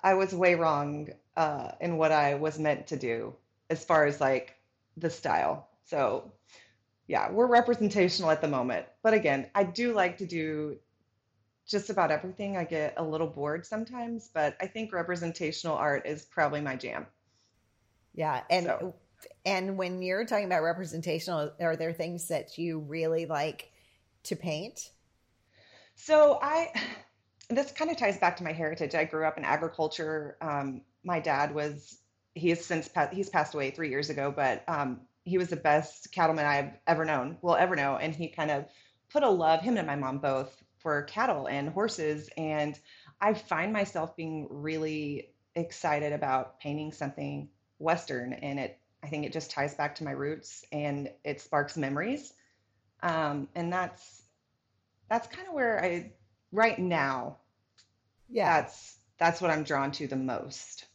I 0.00 0.14
was 0.14 0.34
way 0.34 0.54
wrong 0.54 1.08
uh, 1.36 1.72
in 1.80 1.96
what 1.96 2.12
I 2.12 2.34
was 2.34 2.58
meant 2.58 2.86
to 2.88 2.96
do 2.96 3.34
as 3.70 3.84
far 3.84 4.06
as 4.06 4.20
like 4.20 4.56
the 4.96 5.10
style. 5.10 5.68
So, 5.84 6.32
yeah, 7.08 7.30
we're 7.30 7.46
representational 7.46 8.30
at 8.30 8.40
the 8.40 8.48
moment. 8.48 8.86
But 9.02 9.14
again, 9.14 9.48
I 9.54 9.64
do 9.64 9.92
like 9.92 10.18
to 10.18 10.26
do 10.26 10.76
just 11.66 11.90
about 11.90 12.10
everything. 12.10 12.56
I 12.56 12.64
get 12.64 12.94
a 12.96 13.02
little 13.02 13.26
bored 13.26 13.66
sometimes, 13.66 14.30
but 14.32 14.56
I 14.60 14.66
think 14.66 14.92
representational 14.92 15.76
art 15.76 16.06
is 16.06 16.24
probably 16.24 16.60
my 16.60 16.76
jam. 16.76 17.06
Yeah, 18.14 18.42
and 18.48 18.66
So. 18.66 18.94
and 19.44 19.76
when 19.76 20.00
you're 20.02 20.24
talking 20.24 20.46
about 20.46 20.62
representational, 20.62 21.52
are 21.60 21.76
there 21.76 21.92
things 21.92 22.28
that 22.28 22.56
you 22.56 22.80
really 22.80 23.26
like 23.26 23.70
to 24.24 24.36
paint? 24.36 24.90
So 25.96 26.38
I, 26.40 26.72
this 27.50 27.72
kind 27.72 27.90
of 27.90 27.96
ties 27.96 28.18
back 28.18 28.36
to 28.36 28.44
my 28.44 28.52
heritage. 28.52 28.94
I 28.94 29.04
grew 29.04 29.26
up 29.26 29.38
in 29.38 29.44
agriculture. 29.44 30.36
Um, 30.40 30.82
my 31.04 31.20
dad 31.20 31.54
was, 31.54 31.98
he 32.34 32.50
has 32.50 32.64
since 32.64 32.88
he's 33.12 33.28
passed 33.28 33.54
away 33.54 33.70
three 33.70 33.90
years 33.90 34.10
ago, 34.10 34.32
but 34.34 34.62
um, 34.68 35.00
he 35.24 35.38
was 35.38 35.48
the 35.48 35.56
best 35.56 36.12
cattleman 36.12 36.46
I've 36.46 36.72
ever 36.86 37.04
known, 37.04 37.38
will 37.42 37.56
ever 37.56 37.74
know. 37.74 37.96
And 37.96 38.14
he 38.14 38.28
kind 38.28 38.50
of 38.50 38.66
put 39.10 39.22
a 39.22 39.30
love, 39.30 39.60
him 39.60 39.76
and 39.78 39.86
my 39.86 39.96
mom 39.96 40.18
both, 40.18 40.62
for 40.86 41.02
cattle 41.02 41.48
and 41.48 41.68
horses. 41.70 42.30
And 42.36 42.78
I 43.20 43.34
find 43.34 43.72
myself 43.72 44.16
being 44.16 44.46
really 44.50 45.34
excited 45.56 46.12
about 46.12 46.60
painting 46.60 46.92
something 46.92 47.50
Western. 47.78 48.34
And 48.34 48.60
it, 48.60 48.80
I 49.02 49.08
think 49.08 49.26
it 49.26 49.32
just 49.32 49.50
ties 49.50 49.74
back 49.74 49.96
to 49.96 50.04
my 50.04 50.12
roots 50.12 50.64
and 50.70 51.10
it 51.24 51.40
sparks 51.40 51.76
memories. 51.76 52.32
Um, 53.02 53.48
and 53.56 53.72
that's, 53.72 54.22
that's 55.10 55.28
kind 55.28 55.48
of 55.48 55.54
where 55.54 55.84
I 55.84 56.12
right 56.52 56.78
now 56.78 57.38
Yeah. 58.28 58.62
that's 58.62 58.98
that's 59.18 59.40
what 59.40 59.50
I'm 59.50 59.64
drawn 59.64 59.92
to 59.92 60.08
the 60.08 60.16
most. 60.16 60.86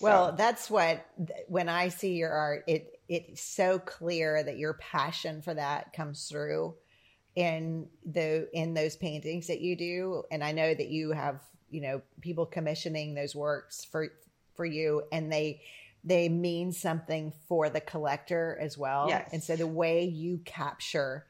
Well, 0.00 0.32
So, 0.32 0.36
that's 0.36 0.70
what 0.70 1.06
when 1.48 1.68
I 1.68 1.88
see 1.88 2.14
your 2.14 2.32
art, 2.32 2.64
it 2.68 3.00
it's 3.08 3.42
so 3.42 3.78
clear 3.78 4.42
that 4.42 4.58
your 4.58 4.74
passion 4.74 5.42
for 5.42 5.54
that 5.54 5.92
comes 5.92 6.28
through 6.28 6.76
in 7.38 7.86
the 8.04 8.48
in 8.52 8.74
those 8.74 8.96
paintings 8.96 9.46
that 9.46 9.60
you 9.60 9.76
do. 9.76 10.24
And 10.32 10.42
I 10.42 10.50
know 10.50 10.74
that 10.74 10.88
you 10.88 11.12
have, 11.12 11.40
you 11.70 11.80
know, 11.80 12.02
people 12.20 12.44
commissioning 12.44 13.14
those 13.14 13.36
works 13.36 13.84
for 13.84 14.08
for 14.56 14.64
you 14.66 15.04
and 15.12 15.32
they 15.32 15.62
they 16.02 16.28
mean 16.28 16.72
something 16.72 17.32
for 17.46 17.70
the 17.70 17.80
collector 17.80 18.58
as 18.60 18.76
well. 18.76 19.06
Yes. 19.08 19.30
And 19.32 19.40
so 19.42 19.54
the 19.54 19.68
way 19.68 20.04
you 20.04 20.40
capture 20.44 21.26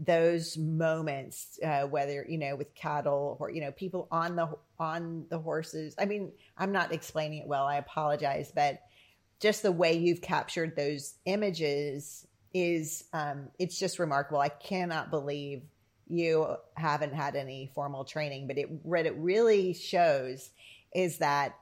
those 0.00 0.58
moments, 0.58 1.60
uh, 1.64 1.82
whether 1.82 2.26
you 2.28 2.38
know 2.38 2.56
with 2.56 2.74
cattle 2.74 3.36
or 3.38 3.48
you 3.48 3.60
know 3.60 3.70
people 3.70 4.08
on 4.10 4.34
the 4.34 4.48
on 4.80 5.26
the 5.28 5.38
horses. 5.38 5.94
I 5.96 6.06
mean, 6.06 6.32
I'm 6.58 6.72
not 6.72 6.92
explaining 6.92 7.38
it 7.38 7.46
well. 7.46 7.66
I 7.66 7.76
apologize, 7.76 8.50
but 8.52 8.82
just 9.38 9.62
the 9.62 9.70
way 9.70 9.92
you've 9.96 10.22
captured 10.22 10.74
those 10.74 11.14
images 11.24 12.26
is 12.54 13.04
um, 13.12 13.48
it's 13.58 13.78
just 13.78 13.98
remarkable. 13.98 14.40
I 14.40 14.48
cannot 14.48 15.10
believe 15.10 15.62
you 16.08 16.56
haven't 16.74 17.14
had 17.14 17.36
any 17.36 17.70
formal 17.74 18.04
training, 18.04 18.46
but 18.46 18.58
it 18.58 18.70
what 18.84 19.06
it 19.06 19.16
really 19.16 19.72
shows 19.72 20.50
is 20.94 21.18
that 21.18 21.56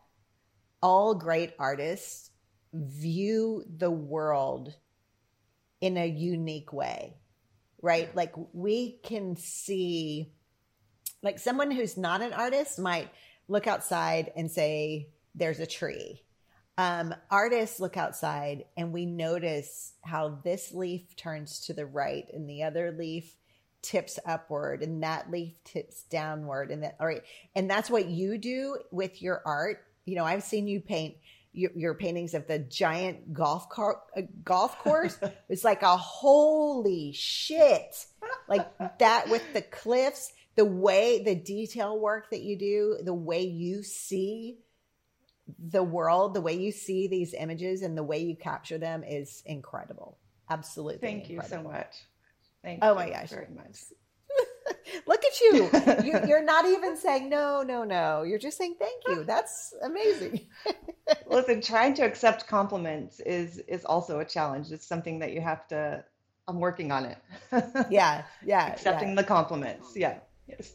all 0.82 1.14
great 1.14 1.52
artists 1.58 2.30
view 2.72 3.64
the 3.76 3.90
world 3.90 4.74
in 5.80 5.96
a 5.96 6.06
unique 6.06 6.72
way 6.72 7.14
right? 7.82 8.14
Like 8.14 8.32
we 8.52 8.98
can 9.02 9.36
see, 9.36 10.32
like 11.22 11.38
someone 11.38 11.70
who's 11.70 11.96
not 11.96 12.22
an 12.22 12.32
artist 12.32 12.78
might 12.78 13.08
look 13.48 13.66
outside 13.66 14.32
and 14.36 14.50
say, 14.50 15.08
there's 15.34 15.60
a 15.60 15.66
tree. 15.66 16.22
Um, 16.80 17.14
artists 17.30 17.78
look 17.78 17.98
outside 17.98 18.64
and 18.74 18.90
we 18.90 19.04
notice 19.04 19.92
how 20.00 20.38
this 20.42 20.72
leaf 20.72 21.14
turns 21.14 21.60
to 21.66 21.74
the 21.74 21.84
right 21.84 22.26
and 22.32 22.48
the 22.48 22.62
other 22.62 22.90
leaf 22.90 23.36
tips 23.82 24.18
upward 24.24 24.82
and 24.82 25.02
that 25.02 25.30
leaf 25.30 25.62
tips 25.62 26.04
downward 26.04 26.70
and 26.70 26.82
that 26.82 26.96
all 26.98 27.06
right. 27.06 27.20
And 27.54 27.68
that's 27.68 27.90
what 27.90 28.06
you 28.06 28.38
do 28.38 28.78
with 28.90 29.20
your 29.20 29.42
art. 29.44 29.84
You 30.06 30.16
know 30.16 30.24
i've 30.24 30.42
seen 30.42 30.68
you 30.68 30.80
paint 30.80 31.16
your, 31.52 31.70
your 31.76 31.94
paintings 31.94 32.32
of 32.32 32.46
the 32.46 32.58
giant 32.58 33.34
golf 33.34 33.68
car 33.68 34.00
uh, 34.16 34.22
golf 34.42 34.78
course. 34.78 35.18
It's 35.50 35.64
like 35.64 35.82
a 35.82 35.98
holy 35.98 37.12
shit. 37.12 38.06
Like 38.48 38.66
that 39.00 39.28
with 39.28 39.42
the 39.52 39.60
cliffs 39.60 40.32
the 40.56 40.64
way 40.64 41.22
the 41.22 41.34
detail 41.34 41.98
work 42.00 42.30
that 42.30 42.40
you 42.40 42.56
do 42.56 42.98
the 43.04 43.12
way 43.12 43.42
you 43.42 43.82
see 43.82 44.60
the 45.58 45.82
world 45.82 46.34
the 46.34 46.40
way 46.40 46.54
you 46.54 46.72
see 46.72 47.08
these 47.08 47.34
images 47.34 47.82
and 47.82 47.96
the 47.96 48.02
way 48.02 48.18
you 48.18 48.36
capture 48.36 48.78
them 48.78 49.02
is 49.04 49.42
incredible 49.46 50.18
absolutely 50.50 50.98
thank 50.98 51.30
you 51.30 51.40
so 51.48 51.62
much. 51.62 51.94
Thank 52.62 52.80
Oh 52.82 52.90
you 52.90 52.94
my 52.94 53.10
gosh. 53.10 53.30
very 53.30 53.48
much. 53.54 53.78
Look 55.06 55.24
at 55.24 55.40
you. 55.40 56.04
you. 56.04 56.28
You're 56.28 56.44
not 56.44 56.66
even 56.66 56.96
saying 56.96 57.28
no, 57.28 57.62
no, 57.62 57.84
no. 57.84 58.22
You're 58.22 58.38
just 58.38 58.58
saying 58.58 58.76
thank 58.78 59.02
you. 59.08 59.24
That's 59.24 59.74
amazing. 59.82 60.40
Listen, 61.26 61.60
trying 61.60 61.94
to 61.94 62.02
accept 62.02 62.46
compliments 62.46 63.20
is 63.20 63.58
is 63.68 63.84
also 63.84 64.20
a 64.20 64.24
challenge. 64.24 64.70
It's 64.72 64.86
something 64.86 65.18
that 65.20 65.32
you 65.32 65.40
have 65.40 65.66
to. 65.68 66.04
I'm 66.48 66.58
working 66.58 66.90
on 66.90 67.04
it. 67.04 67.18
Yeah, 67.90 68.24
yeah. 68.44 68.72
accepting 68.72 69.10
yeah. 69.10 69.14
the 69.14 69.24
compliments. 69.24 69.92
Yeah. 69.94 70.18
Yes. 70.48 70.72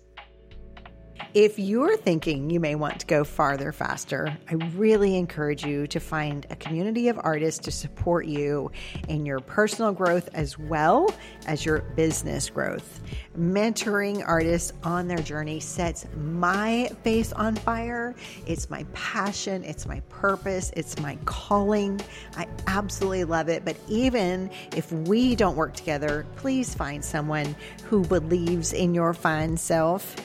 If 1.34 1.60
you're 1.60 1.98
thinking 1.98 2.50
you 2.50 2.60
may 2.60 2.76
want 2.76 3.00
to 3.02 3.06
go 3.06 3.24
farther 3.24 3.72
faster, 3.72 4.38
I 4.50 4.54
really 4.54 5.18
encourage 5.18 5.66
you 5.66 5.86
to 5.88 6.00
find 6.00 6.46
a 6.50 6.56
community 6.56 7.10
of 7.10 7.20
artists 7.22 7.60
to 7.66 7.72
support 7.72 8.26
you 8.26 8.72
in 9.10 9.26
your 9.26 9.40
personal 9.40 9.92
growth 9.92 10.30
as 10.34 10.58
well 10.58 11.14
as 11.46 11.66
your 11.66 11.80
business 11.80 12.50
growth. 12.50 13.02
Mentoring 13.38 14.24
artists 14.26 14.72
on 14.84 15.10
their 15.10 15.18
journey 15.18 15.60
sets 15.60 16.06
my 16.16 16.90
face 17.04 17.34
on 17.34 17.56
fire. 17.56 18.16
It's 18.48 18.70
my 18.70 18.86
passion, 18.94 19.64
it's 19.66 19.86
my 19.86 20.00
purpose, 20.10 20.72
it's 20.78 20.98
my 21.00 21.18
calling. 21.26 22.00
I 22.38 22.48
absolutely 22.68 23.26
love 23.26 23.50
it. 23.50 23.66
But 23.66 23.76
even 23.90 24.50
if 24.76 24.92
we 24.92 25.36
don't 25.36 25.58
work 25.58 25.74
together, 25.74 26.26
please 26.38 26.74
find 26.74 27.04
someone 27.04 27.56
who 27.84 28.06
believes 28.06 28.72
in 28.72 28.94
your 28.94 29.14
fine 29.14 29.58
self 29.58 30.16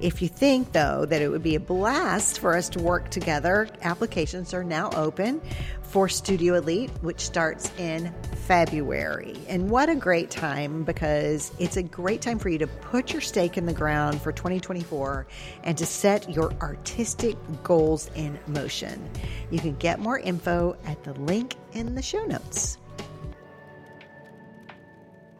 If 0.00 0.20
you 0.20 0.28
think, 0.28 0.72
though, 0.72 1.04
that 1.06 1.22
it 1.22 1.28
would 1.28 1.42
be 1.42 1.54
a 1.54 1.60
blast 1.60 2.40
for 2.40 2.56
us 2.56 2.68
to 2.70 2.82
work 2.82 3.10
together, 3.10 3.68
applications 3.82 4.52
are 4.52 4.64
now 4.64 4.90
open 4.90 5.40
for 5.82 6.08
Studio 6.08 6.54
Elite, 6.54 6.90
which 7.02 7.20
starts 7.20 7.70
in 7.78 8.12
February. 8.46 9.36
And 9.48 9.70
what 9.70 9.88
a 9.88 9.94
great 9.94 10.30
time 10.30 10.82
because 10.82 11.52
it's 11.58 11.76
a 11.76 11.82
great 11.82 12.20
time 12.20 12.38
for 12.38 12.48
you 12.48 12.58
to 12.58 12.66
put 12.66 13.12
your 13.12 13.22
stake 13.22 13.56
in 13.56 13.66
the 13.66 13.72
ground 13.72 14.20
for 14.20 14.32
2024 14.32 15.26
and 15.62 15.78
to 15.78 15.86
set 15.86 16.28
your 16.28 16.52
artistic 16.60 17.36
goals 17.62 18.10
in 18.16 18.38
motion. 18.48 19.08
You 19.50 19.60
can 19.60 19.76
get 19.76 20.00
more 20.00 20.18
info 20.18 20.76
at 20.84 21.04
the 21.04 21.14
link 21.14 21.54
in 21.72 21.94
the 21.94 22.02
show 22.02 22.24
notes. 22.24 22.78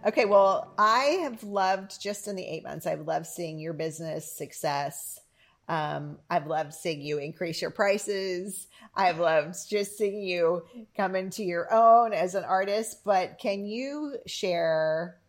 Okay, 0.07 0.27
well, 0.27 0.75
I 0.77 1.21
have 1.23 1.43
loved 1.43 1.99
just 1.99 2.29
in 2.29 2.37
the 2.37 2.45
eight 2.45 2.63
months, 2.63 2.87
I've 2.87 3.07
loved 3.07 3.27
seeing 3.27 3.59
your 3.59 3.73
business 3.73 4.31
success. 4.31 5.19
Um, 5.67 6.19
I've 6.29 6.47
loved 6.47 6.75
seeing 6.75 7.01
you 7.01 7.17
increase 7.17 7.63
your 7.63 7.71
prices. 7.71 8.67
I've 8.95 9.19
loved 9.19 9.57
just 9.67 9.97
seeing 9.97 10.21
you 10.21 10.65
come 10.95 11.17
into 11.17 11.43
your 11.43 11.73
own 11.73 12.13
as 12.13 12.35
an 12.35 12.45
artist. 12.45 13.03
But 13.03 13.39
can 13.39 13.65
you 13.65 14.17
share, 14.27 15.21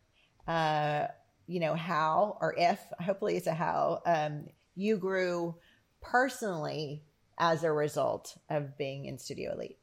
uh, 0.46 1.08
you 1.48 1.62
know, 1.62 1.75
how 1.75 2.38
or 2.41 2.53
if, 2.58 2.82
hopefully 3.00 3.38
it's 3.38 3.48
a 3.48 3.53
how, 3.53 4.01
um, 4.05 4.48
you 4.75 4.98
grew 4.98 5.55
personally 6.01 7.05
as 7.38 7.63
a 7.63 7.72
result 7.72 8.38
of 8.50 8.77
being 8.77 9.05
in 9.05 9.17
Studio 9.17 9.53
Elite? 9.53 9.77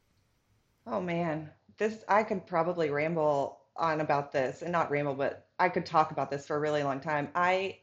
Oh 0.87 1.01
man, 1.01 1.49
this 1.79 2.05
I 2.09 2.25
could 2.25 2.47
probably 2.47 2.91
ramble 2.91 3.62
on 3.77 4.01
about 4.01 4.33
this 4.33 4.63
and 4.63 4.73
not 4.73 4.91
ramble, 4.91 5.15
but 5.15 5.47
I 5.59 5.69
could 5.69 5.87
talk 5.87 6.11
about 6.11 6.31
this 6.31 6.47
for 6.47 6.57
a 6.57 6.61
really 6.61 6.83
long 6.83 7.01
time. 7.01 7.29
I, 7.35 7.79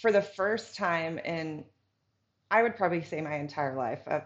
for 0.00 0.12
the 0.12 0.22
first 0.22 0.76
time 0.76 1.18
in, 1.18 1.64
I 2.50 2.62
would 2.62 2.76
probably 2.76 3.02
say 3.02 3.20
my 3.20 3.36
entire 3.36 3.76
life, 3.76 4.00
of 4.06 4.22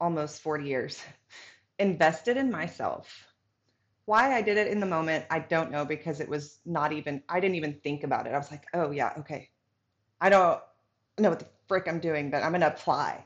almost 0.00 0.42
40 0.42 0.66
years, 0.66 1.02
invested 1.78 2.36
in 2.36 2.50
myself. 2.50 3.08
Why 4.04 4.34
I 4.34 4.42
did 4.42 4.56
it 4.56 4.68
in 4.68 4.80
the 4.80 4.86
moment, 4.86 5.24
I 5.30 5.40
don't 5.40 5.72
know 5.72 5.84
because 5.84 6.20
it 6.20 6.28
was 6.28 6.58
not 6.64 6.92
even, 6.92 7.22
I 7.28 7.40
didn't 7.40 7.56
even 7.56 7.80
think 7.82 8.04
about 8.04 8.26
it. 8.26 8.34
I 8.34 8.38
was 8.38 8.50
like, 8.50 8.64
oh, 8.72 8.90
yeah, 8.92 9.12
okay. 9.18 9.50
I 10.20 10.28
don't 10.28 10.60
know 11.18 11.30
what 11.30 11.40
the 11.40 11.48
frick 11.66 11.88
I'm 11.88 11.98
doing, 11.98 12.30
but 12.30 12.42
I'm 12.42 12.52
going 12.52 12.60
to 12.60 12.72
apply. 12.72 13.24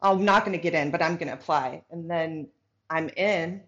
I'm 0.00 0.24
not 0.24 0.44
going 0.44 0.56
to 0.56 0.62
get 0.62 0.74
in, 0.74 0.90
but 0.90 1.02
I'm 1.02 1.16
going 1.16 1.28
to 1.28 1.34
apply. 1.34 1.84
And 1.90 2.08
then 2.08 2.48
I'm 2.88 3.08
in 3.16 3.62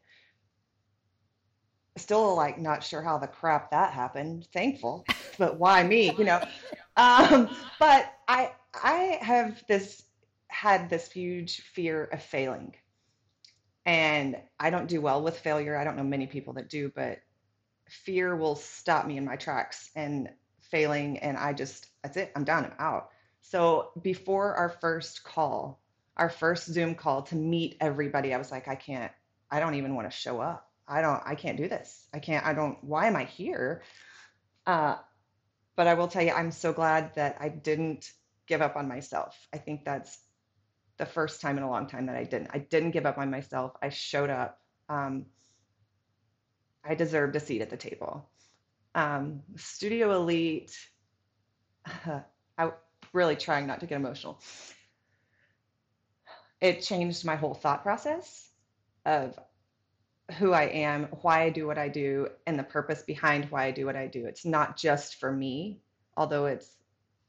still 1.96 2.34
like 2.34 2.58
not 2.58 2.82
sure 2.82 3.02
how 3.02 3.18
the 3.18 3.26
crap 3.26 3.70
that 3.70 3.92
happened 3.92 4.46
thankful 4.52 5.04
but 5.38 5.58
why 5.58 5.82
me 5.82 6.12
you 6.16 6.24
know? 6.24 6.42
Um, 6.96 7.48
but 7.78 8.12
i 8.28 8.52
i 8.74 9.18
have 9.20 9.62
this 9.68 10.02
had 10.48 10.90
this 10.90 11.10
huge 11.10 11.62
fear 11.74 12.04
of 12.04 12.22
failing. 12.22 12.74
And 13.84 14.36
i 14.58 14.70
don't 14.70 14.88
do 14.88 15.00
well 15.00 15.22
with 15.22 15.38
failure. 15.38 15.76
I 15.76 15.84
don't 15.84 15.96
know 15.96 16.04
many 16.04 16.26
people 16.26 16.54
that 16.54 16.68
do 16.68 16.90
but 16.94 17.18
fear 17.88 18.36
will 18.36 18.56
stop 18.56 19.06
me 19.06 19.18
in 19.18 19.24
my 19.24 19.36
tracks 19.36 19.90
and 19.94 20.30
failing 20.60 21.18
and 21.18 21.36
i 21.36 21.52
just 21.52 21.88
that's 22.02 22.16
it 22.16 22.32
i'm 22.34 22.44
done 22.44 22.64
i'm 22.64 22.72
out. 22.78 23.10
So 23.42 23.90
before 24.00 24.54
our 24.54 24.70
first 24.70 25.24
call 25.24 25.80
our 26.16 26.30
first 26.30 26.66
zoom 26.66 26.94
call 26.94 27.22
to 27.22 27.36
meet 27.36 27.76
everybody 27.80 28.32
i 28.32 28.38
was 28.38 28.50
like 28.50 28.68
i 28.68 28.74
can't 28.74 29.12
i 29.50 29.60
don't 29.60 29.74
even 29.74 29.94
want 29.94 30.10
to 30.10 30.16
show 30.16 30.40
up 30.40 30.71
I 30.92 31.00
don't, 31.00 31.22
I 31.24 31.34
can't 31.34 31.56
do 31.56 31.68
this. 31.68 32.06
I 32.12 32.18
can't, 32.18 32.44
I 32.44 32.52
don't, 32.52 32.82
why 32.84 33.06
am 33.06 33.16
I 33.16 33.24
here? 33.24 33.82
Uh, 34.66 34.96
but 35.74 35.86
I 35.86 35.94
will 35.94 36.08
tell 36.08 36.22
you, 36.22 36.32
I'm 36.32 36.50
so 36.50 36.72
glad 36.72 37.14
that 37.14 37.38
I 37.40 37.48
didn't 37.48 38.10
give 38.46 38.60
up 38.60 38.76
on 38.76 38.88
myself. 38.88 39.34
I 39.54 39.58
think 39.58 39.84
that's 39.84 40.18
the 40.98 41.06
first 41.06 41.40
time 41.40 41.56
in 41.56 41.64
a 41.64 41.70
long 41.70 41.86
time 41.86 42.06
that 42.06 42.16
I 42.16 42.24
didn't. 42.24 42.50
I 42.52 42.58
didn't 42.58 42.90
give 42.90 43.06
up 43.06 43.16
on 43.16 43.30
myself. 43.30 43.72
I 43.82 43.88
showed 43.88 44.28
up. 44.28 44.58
Um, 44.90 45.26
I 46.84 46.94
deserved 46.94 47.36
a 47.36 47.40
seat 47.40 47.62
at 47.62 47.70
the 47.70 47.76
table. 47.78 48.28
Um, 48.94 49.40
Studio 49.56 50.12
Elite, 50.12 50.76
uh, 52.06 52.20
I 52.58 52.72
really 53.14 53.36
trying 53.36 53.66
not 53.66 53.80
to 53.80 53.86
get 53.86 53.96
emotional. 53.96 54.40
It 56.60 56.82
changed 56.82 57.24
my 57.24 57.36
whole 57.36 57.54
thought 57.54 57.82
process 57.82 58.50
of 59.06 59.38
who 60.32 60.52
I 60.52 60.64
am, 60.64 61.04
why 61.22 61.42
I 61.42 61.50
do 61.50 61.66
what 61.66 61.78
I 61.78 61.88
do, 61.88 62.28
and 62.46 62.58
the 62.58 62.64
purpose 62.64 63.02
behind 63.02 63.50
why 63.50 63.64
I 63.64 63.70
do 63.70 63.86
what 63.86 63.96
I 63.96 64.06
do. 64.06 64.26
It's 64.26 64.44
not 64.44 64.76
just 64.76 65.16
for 65.16 65.32
me, 65.32 65.80
although 66.16 66.46
it's 66.46 66.76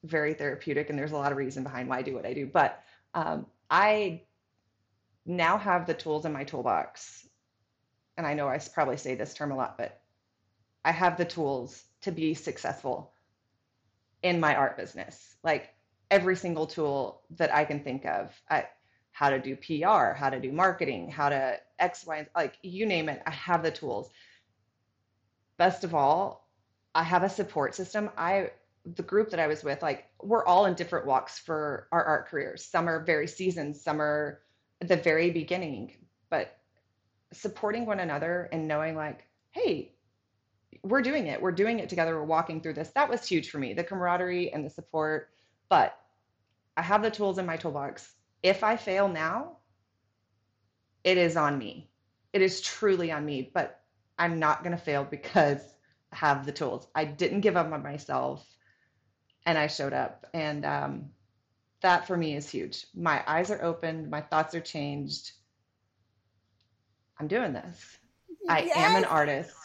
very 0.03 0.33
therapeutic 0.33 0.89
and 0.89 0.99
there's 0.99 1.11
a 1.11 1.17
lot 1.17 1.31
of 1.31 1.37
reason 1.37 1.63
behind 1.63 1.87
why 1.87 1.99
I 1.99 2.01
do 2.01 2.13
what 2.13 2.25
I 2.25 2.33
do. 2.33 2.45
But 2.45 2.81
um, 3.13 3.45
I 3.69 4.21
now 5.25 5.57
have 5.57 5.85
the 5.85 5.93
tools 5.93 6.25
in 6.25 6.33
my 6.33 6.43
toolbox. 6.43 7.27
And 8.17 8.27
I 8.27 8.33
know 8.33 8.47
I 8.47 8.59
probably 8.73 8.97
say 8.97 9.15
this 9.15 9.33
term 9.33 9.51
a 9.51 9.55
lot, 9.55 9.77
but 9.77 10.01
I 10.85 10.91
have 10.91 11.17
the 11.17 11.25
tools 11.25 11.83
to 12.01 12.11
be 12.11 12.33
successful 12.33 13.13
in 14.21 14.39
my 14.39 14.55
art 14.55 14.77
business. 14.77 15.35
Like 15.43 15.73
every 16.11 16.35
single 16.35 16.67
tool 16.67 17.21
that 17.37 17.53
I 17.53 17.65
can 17.65 17.83
think 17.83 18.05
of. 18.05 18.31
I, 18.49 18.67
how 19.13 19.29
to 19.29 19.39
do 19.39 19.55
PR, 19.55 20.13
how 20.13 20.29
to 20.29 20.39
do 20.39 20.51
marketing, 20.51 21.09
how 21.09 21.29
to 21.29 21.59
X, 21.79 22.05
Y, 22.05 22.27
like 22.35 22.57
you 22.63 22.85
name 22.85 23.07
it, 23.07 23.21
I 23.25 23.31
have 23.31 23.63
the 23.63 23.71
tools. 23.71 24.09
Best 25.57 25.83
of 25.83 25.93
all, 25.93 26.49
I 26.95 27.03
have 27.03 27.23
a 27.23 27.29
support 27.29 27.75
system. 27.75 28.09
I 28.17 28.51
the 28.85 29.03
group 29.03 29.29
that 29.29 29.39
I 29.39 29.47
was 29.47 29.63
with, 29.63 29.81
like 29.81 30.09
we're 30.21 30.45
all 30.45 30.65
in 30.65 30.73
different 30.73 31.05
walks 31.05 31.39
for 31.39 31.87
our 31.91 32.03
art 32.03 32.27
careers. 32.27 32.65
Some 32.65 32.89
are 32.89 32.99
very 33.05 33.27
seasoned, 33.27 33.77
some 33.77 34.01
are 34.01 34.41
the 34.81 34.97
very 34.97 35.31
beginning, 35.31 35.93
but 36.29 36.57
supporting 37.31 37.85
one 37.85 38.01
another 38.01 38.49
and 38.51 38.67
knowing 38.67 38.95
like, 38.95 39.25
hey, 39.51 39.93
we're 40.81 41.01
doing 41.01 41.27
it. 41.27 41.41
We're 41.41 41.51
doing 41.51 41.79
it 41.79 41.87
together. 41.87 42.15
We're 42.15 42.25
walking 42.25 42.59
through 42.61 42.73
this. 42.73 42.89
That 42.89 43.09
was 43.09 43.25
huge 43.25 43.51
for 43.51 43.59
me, 43.59 43.73
the 43.73 43.83
camaraderie 43.83 44.51
and 44.51 44.65
the 44.65 44.69
support. 44.69 45.29
But 45.69 45.97
I 46.75 46.81
have 46.81 47.03
the 47.03 47.11
tools 47.11 47.37
in 47.37 47.45
my 47.45 47.57
toolbox. 47.57 48.11
If 48.43 48.63
I 48.63 48.75
fail 48.75 49.07
now, 49.07 49.57
it 51.03 51.17
is 51.17 51.35
on 51.37 51.57
me. 51.57 51.89
It 52.33 52.41
is 52.41 52.61
truly 52.61 53.11
on 53.11 53.25
me, 53.25 53.49
but 53.53 53.81
I'm 54.19 54.39
not 54.39 54.63
going 54.63 54.75
to 54.75 54.83
fail 54.83 55.03
because 55.03 55.61
I 56.11 56.17
have 56.17 56.45
the 56.45 56.51
tools. 56.51 56.87
I 56.93 57.05
didn't 57.05 57.41
give 57.41 57.57
up 57.57 57.71
on 57.71 57.81
myself 57.81 58.45
and 59.45 59.57
I 59.57 59.67
showed 59.67 59.93
up. 59.93 60.27
And 60.33 60.65
um, 60.65 61.09
that 61.81 62.07
for 62.07 62.17
me 62.17 62.35
is 62.35 62.49
huge. 62.49 62.85
My 62.93 63.23
eyes 63.27 63.51
are 63.51 63.63
opened, 63.63 64.09
my 64.09 64.21
thoughts 64.21 64.55
are 64.55 64.61
changed. 64.61 65.31
I'm 67.19 67.27
doing 67.27 67.53
this. 67.53 67.97
I 68.49 68.63
yes. 68.63 68.77
am 68.77 68.95
an 68.95 69.05
artist 69.05 69.55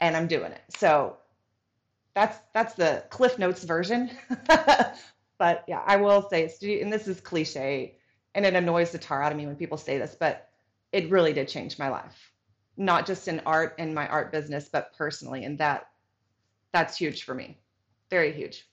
and 0.00 0.16
I'm 0.16 0.26
doing 0.26 0.52
it. 0.52 0.62
So 0.76 1.16
that's 2.14 2.38
that's 2.52 2.74
the 2.74 3.04
Cliff 3.10 3.38
Notes 3.38 3.64
version. 3.64 4.10
but 5.38 5.64
yeah, 5.66 5.82
I 5.86 5.96
will 5.96 6.28
say, 6.28 6.44
it's, 6.44 6.62
and 6.62 6.92
this 6.92 7.08
is 7.08 7.20
cliche, 7.20 7.97
and 8.38 8.46
it 8.46 8.54
annoys 8.54 8.92
the 8.92 8.98
tar 8.98 9.20
out 9.20 9.32
of 9.32 9.38
me 9.38 9.46
when 9.46 9.56
people 9.56 9.76
say 9.76 9.98
this, 9.98 10.16
but 10.18 10.48
it 10.92 11.10
really 11.10 11.32
did 11.32 11.48
change 11.48 11.76
my 11.76 11.88
life. 11.88 12.32
Not 12.76 13.04
just 13.04 13.26
in 13.26 13.40
art 13.44 13.74
and 13.80 13.92
my 13.92 14.06
art 14.06 14.30
business 14.30 14.68
but 14.68 14.94
personally 14.96 15.44
and 15.44 15.58
that 15.58 15.88
that's 16.72 16.96
huge 16.96 17.24
for 17.24 17.34
me. 17.34 17.58
Very 18.10 18.32
huge. 18.32 18.64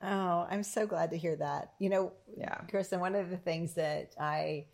Oh 0.00 0.46
i'm 0.48 0.62
so 0.62 0.86
glad 0.86 1.10
to 1.10 1.18
hear 1.18 1.34
that. 1.36 1.72
You 1.80 1.88
know 1.88 2.12
yeah. 2.36 2.54
Christen 2.70 3.00
one 3.00 3.16
of 3.16 3.30
the 3.30 3.36
things 3.36 3.74
that 3.74 4.14
i 4.20 4.66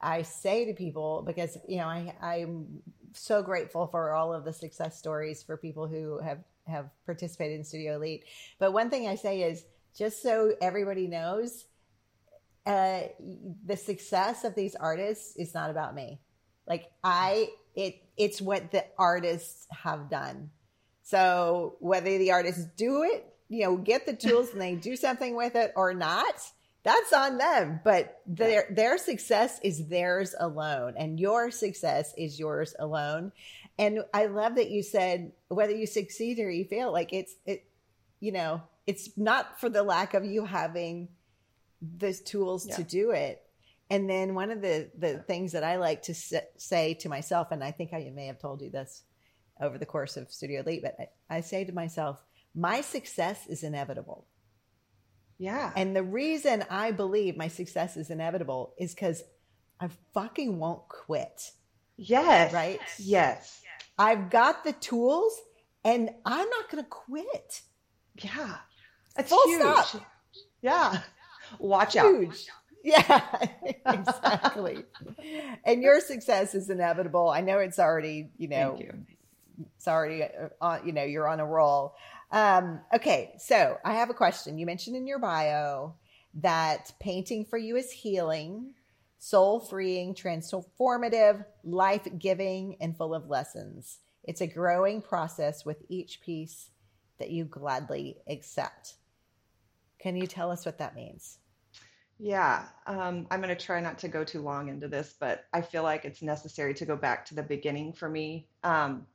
i 0.00 0.22
say 0.22 0.64
to 0.64 0.74
people 0.74 1.22
because 1.24 1.56
you 1.68 1.76
know 1.76 1.86
i 1.86 2.12
i'm 2.20 2.66
so 3.12 3.44
grateful 3.44 3.86
for 3.86 4.12
all 4.12 4.34
of 4.34 4.44
the 4.44 4.52
success 4.52 4.98
stories 4.98 5.40
for 5.40 5.56
people 5.56 5.86
who 5.86 6.18
have 6.18 6.40
have 6.66 6.90
participated 7.06 7.58
in 7.58 7.64
studio 7.64 7.94
elite. 7.94 8.24
But 8.58 8.72
one 8.72 8.90
thing 8.90 9.06
i 9.06 9.14
say 9.14 9.42
is 9.42 9.64
just 9.96 10.20
so 10.20 10.54
everybody 10.60 11.06
knows 11.06 11.66
uh, 12.66 13.00
the 13.66 13.76
success 13.76 14.44
of 14.44 14.54
these 14.54 14.74
artists 14.74 15.36
is 15.36 15.54
not 15.54 15.70
about 15.70 15.94
me. 15.94 16.20
Like 16.66 16.90
I, 17.02 17.48
it, 17.74 18.02
it's 18.16 18.40
what 18.40 18.70
the 18.70 18.84
artists 18.98 19.66
have 19.70 20.08
done. 20.08 20.50
So 21.02 21.76
whether 21.80 22.18
the 22.18 22.32
artists 22.32 22.64
do 22.76 23.02
it, 23.02 23.26
you 23.48 23.64
know, 23.64 23.76
get 23.76 24.06
the 24.06 24.14
tools 24.14 24.50
and 24.52 24.60
they 24.60 24.76
do 24.76 24.96
something 24.96 25.34
with 25.34 25.56
it 25.56 25.72
or 25.76 25.92
not, 25.92 26.40
that's 26.84 27.12
on 27.12 27.38
them. 27.38 27.80
But 27.84 28.20
their 28.26 28.66
their 28.70 28.98
success 28.98 29.60
is 29.62 29.88
theirs 29.88 30.34
alone, 30.38 30.94
and 30.96 31.18
your 31.18 31.50
success 31.50 32.12
is 32.16 32.38
yours 32.38 32.74
alone. 32.78 33.32
And 33.78 34.04
I 34.12 34.26
love 34.26 34.56
that 34.56 34.70
you 34.70 34.82
said 34.82 35.32
whether 35.48 35.74
you 35.74 35.86
succeed 35.86 36.38
or 36.38 36.50
you 36.50 36.64
fail, 36.64 36.92
like 36.92 37.12
it's 37.12 37.34
it, 37.46 37.64
you 38.20 38.32
know, 38.32 38.62
it's 38.86 39.16
not 39.16 39.60
for 39.60 39.68
the 39.68 39.82
lack 39.82 40.14
of 40.14 40.24
you 40.24 40.44
having 40.44 41.08
the 41.82 42.14
tools 42.14 42.66
yeah. 42.66 42.76
to 42.76 42.84
do 42.84 43.10
it. 43.10 43.42
And 43.90 44.08
then 44.08 44.34
one 44.34 44.50
of 44.50 44.62
the, 44.62 44.90
the 44.96 45.18
things 45.18 45.52
that 45.52 45.64
I 45.64 45.76
like 45.76 46.02
to 46.04 46.14
say 46.14 46.94
to 46.94 47.08
myself, 47.08 47.48
and 47.50 47.62
I 47.62 47.72
think 47.72 47.92
I 47.92 48.10
may 48.14 48.26
have 48.26 48.38
told 48.38 48.62
you 48.62 48.70
this 48.70 49.02
over 49.60 49.76
the 49.76 49.86
course 49.86 50.16
of 50.16 50.32
Studio 50.32 50.60
Elite, 50.62 50.82
but 50.82 50.96
I, 50.98 51.36
I 51.36 51.40
say 51.40 51.64
to 51.64 51.72
myself, 51.72 52.22
my 52.54 52.80
success 52.80 53.46
is 53.48 53.62
inevitable. 53.62 54.26
Yeah. 55.38 55.72
And 55.76 55.94
the 55.94 56.02
reason 56.02 56.64
I 56.70 56.92
believe 56.92 57.36
my 57.36 57.48
success 57.48 57.96
is 57.96 58.10
inevitable 58.10 58.74
is 58.78 58.94
because 58.94 59.22
I 59.80 59.88
fucking 60.14 60.58
won't 60.58 60.88
quit. 60.88 61.50
Yes. 61.96 62.52
Right? 62.52 62.80
Yes. 62.98 63.60
I've 63.98 64.30
got 64.30 64.64
the 64.64 64.72
tools 64.72 65.38
and 65.84 66.10
I'm 66.24 66.48
not 66.48 66.70
going 66.70 66.82
to 66.82 66.88
quit. 66.88 67.62
Yeah. 68.22 68.56
That's 69.16 69.30
Full 69.30 69.42
huge. 69.46 69.60
stop. 69.60 70.06
Yeah. 70.62 71.00
Watch 71.58 71.96
out. 71.96 72.06
Huge. 72.14 72.46
Yeah, 72.84 73.20
exactly. 73.86 74.84
and 75.64 75.82
your 75.82 76.00
success 76.00 76.54
is 76.54 76.68
inevitable. 76.68 77.28
I 77.28 77.40
know 77.40 77.58
it's 77.58 77.78
already, 77.78 78.30
you 78.38 78.48
know, 78.48 78.76
you. 78.78 78.92
it's 79.76 79.86
already, 79.86 80.24
uh, 80.24 80.48
on, 80.60 80.86
you 80.86 80.92
know, 80.92 81.04
you're 81.04 81.28
on 81.28 81.40
a 81.40 81.46
roll. 81.46 81.94
Um, 82.32 82.80
okay, 82.94 83.34
so 83.38 83.76
I 83.84 83.94
have 83.94 84.10
a 84.10 84.14
question. 84.14 84.58
You 84.58 84.66
mentioned 84.66 84.96
in 84.96 85.06
your 85.06 85.18
bio 85.18 85.94
that 86.34 86.92
painting 86.98 87.44
for 87.44 87.58
you 87.58 87.76
is 87.76 87.92
healing, 87.92 88.74
soul 89.18 89.60
freeing, 89.60 90.14
transformative, 90.14 91.44
life 91.62 92.08
giving, 92.18 92.76
and 92.80 92.96
full 92.96 93.14
of 93.14 93.28
lessons. 93.28 93.98
It's 94.24 94.40
a 94.40 94.46
growing 94.46 95.02
process 95.02 95.64
with 95.64 95.84
each 95.88 96.20
piece 96.20 96.70
that 97.18 97.30
you 97.30 97.44
gladly 97.44 98.16
accept. 98.28 98.94
Can 99.98 100.16
you 100.16 100.26
tell 100.26 100.50
us 100.50 100.64
what 100.64 100.78
that 100.78 100.96
means? 100.96 101.38
Yeah, 102.24 102.66
um, 102.86 103.26
I'm 103.32 103.42
going 103.42 103.54
to 103.54 103.60
try 103.60 103.80
not 103.80 103.98
to 103.98 104.08
go 104.08 104.22
too 104.22 104.42
long 104.42 104.68
into 104.68 104.86
this, 104.86 105.12
but 105.18 105.44
I 105.52 105.60
feel 105.60 105.82
like 105.82 106.04
it's 106.04 106.22
necessary 106.22 106.72
to 106.74 106.86
go 106.86 106.94
back 106.94 107.26
to 107.26 107.34
the 107.34 107.42
beginning 107.42 107.92
for 107.94 108.08
me. 108.08 108.46
Um, 108.62 109.08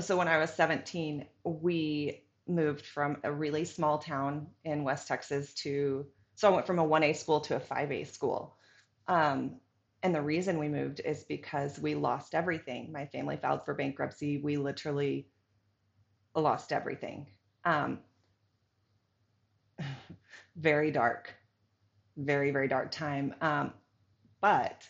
so 0.00 0.18
when 0.18 0.28
I 0.28 0.36
was 0.36 0.52
17, 0.52 1.24
we 1.44 2.24
moved 2.46 2.84
from 2.84 3.16
a 3.24 3.32
really 3.32 3.64
small 3.64 3.96
town 3.96 4.48
in 4.64 4.84
West 4.84 5.08
Texas 5.08 5.54
to, 5.54 6.06
so 6.34 6.48
I 6.50 6.54
went 6.54 6.66
from 6.66 6.78
a 6.78 6.84
1A 6.84 7.14
school 7.14 7.40
to 7.40 7.56
a 7.56 7.60
5A 7.60 8.04
school. 8.04 8.58
Um, 9.08 9.60
and 10.02 10.14
the 10.14 10.20
reason 10.20 10.58
we 10.58 10.68
moved 10.68 11.00
is 11.02 11.24
because 11.24 11.78
we 11.78 11.94
lost 11.94 12.34
everything. 12.34 12.92
My 12.92 13.06
family 13.06 13.38
filed 13.38 13.64
for 13.64 13.72
bankruptcy. 13.72 14.36
We 14.42 14.58
literally 14.58 15.28
lost 16.34 16.70
everything. 16.70 17.28
Um, 17.64 18.00
very 20.56 20.90
dark, 20.90 21.34
very, 22.16 22.50
very 22.50 22.68
dark 22.68 22.90
time. 22.90 23.34
Um, 23.40 23.72
but 24.40 24.88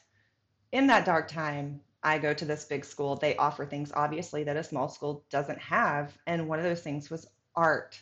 in 0.72 0.88
that 0.88 1.04
dark 1.04 1.28
time, 1.28 1.80
I 2.02 2.18
go 2.18 2.34
to 2.34 2.44
this 2.44 2.66
big 2.66 2.84
school. 2.84 3.16
They 3.16 3.36
offer 3.36 3.64
things, 3.64 3.90
obviously, 3.94 4.44
that 4.44 4.56
a 4.56 4.64
small 4.64 4.88
school 4.88 5.24
doesn't 5.30 5.58
have. 5.58 6.12
And 6.26 6.48
one 6.48 6.58
of 6.58 6.64
those 6.64 6.82
things 6.82 7.10
was 7.10 7.26
art. 7.56 7.98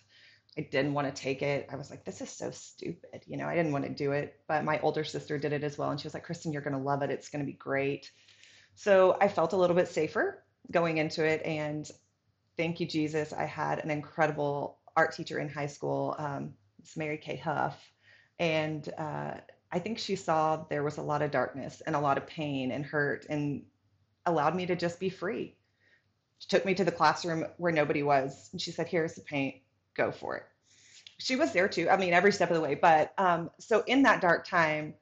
I 0.58 0.62
didn't 0.62 0.92
want 0.92 1.14
to 1.14 1.22
take 1.22 1.40
it. 1.40 1.68
I 1.70 1.76
was 1.76 1.88
like, 1.88 2.04
this 2.04 2.20
is 2.20 2.28
so 2.28 2.50
stupid. 2.50 3.22
You 3.26 3.36
know, 3.36 3.46
I 3.46 3.54
didn't 3.54 3.72
want 3.72 3.84
to 3.84 3.90
do 3.90 4.12
it. 4.12 4.40
But 4.48 4.64
my 4.64 4.80
older 4.80 5.04
sister 5.04 5.38
did 5.38 5.52
it 5.52 5.64
as 5.64 5.78
well. 5.78 5.90
And 5.90 6.00
she 6.00 6.06
was 6.06 6.14
like, 6.14 6.24
Christen, 6.24 6.52
you're 6.52 6.62
going 6.62 6.76
to 6.76 6.82
love 6.82 7.02
it. 7.02 7.10
It's 7.10 7.28
going 7.28 7.44
to 7.44 7.50
be 7.50 7.56
great. 7.56 8.10
So 8.74 9.16
I 9.20 9.28
felt 9.28 9.52
a 9.52 9.56
little 9.56 9.76
bit 9.76 9.88
safer 9.88 10.42
going 10.70 10.98
into 10.98 11.24
it. 11.24 11.42
And 11.44 11.88
thank 12.56 12.80
you, 12.80 12.86
Jesus. 12.86 13.32
I 13.32 13.44
had 13.44 13.78
an 13.78 13.90
incredible 13.90 14.78
art 14.96 15.14
teacher 15.14 15.38
in 15.38 15.48
high 15.48 15.66
school, 15.66 16.16
um, 16.18 16.54
Miss 16.82 16.96
Mary 16.96 17.16
Kay 17.16 17.36
Huff. 17.36 17.78
And 18.38 18.86
uh, 18.98 19.34
I 19.70 19.78
think 19.78 19.98
she 19.98 20.16
saw 20.16 20.64
there 20.68 20.82
was 20.82 20.98
a 20.98 21.02
lot 21.02 21.22
of 21.22 21.30
darkness 21.30 21.80
and 21.86 21.96
a 21.96 22.00
lot 22.00 22.18
of 22.18 22.26
pain 22.26 22.72
and 22.72 22.84
hurt 22.84 23.24
and 23.30 23.62
allowed 24.26 24.54
me 24.54 24.66
to 24.66 24.76
just 24.76 25.00
be 25.00 25.08
free. 25.08 25.56
She 26.38 26.48
took 26.48 26.64
me 26.64 26.74
to 26.74 26.84
the 26.84 26.92
classroom 26.92 27.46
where 27.56 27.72
nobody 27.72 28.02
was. 28.02 28.48
And 28.52 28.60
she 28.60 28.72
said, 28.72 28.88
Here's 28.88 29.14
the 29.14 29.20
paint, 29.22 29.56
go 29.94 30.10
for 30.10 30.36
it. 30.36 30.42
She 31.18 31.36
was 31.36 31.52
there 31.52 31.68
too. 31.68 31.88
I 31.88 31.96
mean, 31.96 32.12
every 32.12 32.32
step 32.32 32.50
of 32.50 32.56
the 32.56 32.60
way. 32.60 32.74
But 32.74 33.14
um, 33.16 33.50
so 33.58 33.84
in 33.86 34.02
that 34.02 34.20
dark 34.20 34.46
time, 34.46 34.94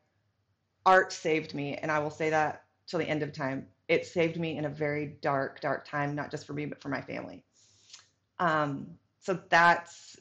art 0.84 1.12
saved 1.12 1.54
me. 1.54 1.76
And 1.76 1.90
I 1.90 1.98
will 2.00 2.10
say 2.10 2.30
that 2.30 2.64
till 2.86 2.98
the 2.98 3.08
end 3.08 3.22
of 3.22 3.32
time. 3.32 3.66
It 3.88 4.06
saved 4.06 4.38
me 4.38 4.56
in 4.56 4.66
a 4.66 4.68
very 4.68 5.16
dark, 5.20 5.60
dark 5.60 5.88
time, 5.88 6.14
not 6.14 6.30
just 6.30 6.46
for 6.46 6.52
me, 6.52 6.66
but 6.66 6.80
for 6.82 6.90
my 6.90 7.00
family. 7.00 7.42
Um, 8.38 8.86
so 9.18 9.38
that's 9.48 10.16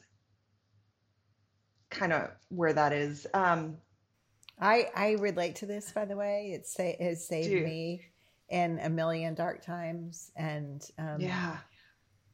kind 1.90 2.12
of 2.12 2.30
where 2.48 2.72
that 2.72 2.92
is. 2.92 3.26
Um, 3.34 3.76
I 4.60 4.88
I 4.94 5.12
relate 5.12 5.56
to 5.56 5.66
this, 5.66 5.92
by 5.92 6.04
the 6.04 6.16
way. 6.16 6.52
It 6.52 7.00
has 7.00 7.26
saved 7.26 7.48
Dude. 7.48 7.64
me 7.64 8.02
in 8.48 8.78
a 8.80 8.90
million 8.90 9.34
dark 9.34 9.64
times, 9.64 10.30
and 10.36 10.84
um, 10.98 11.20
yeah. 11.20 11.56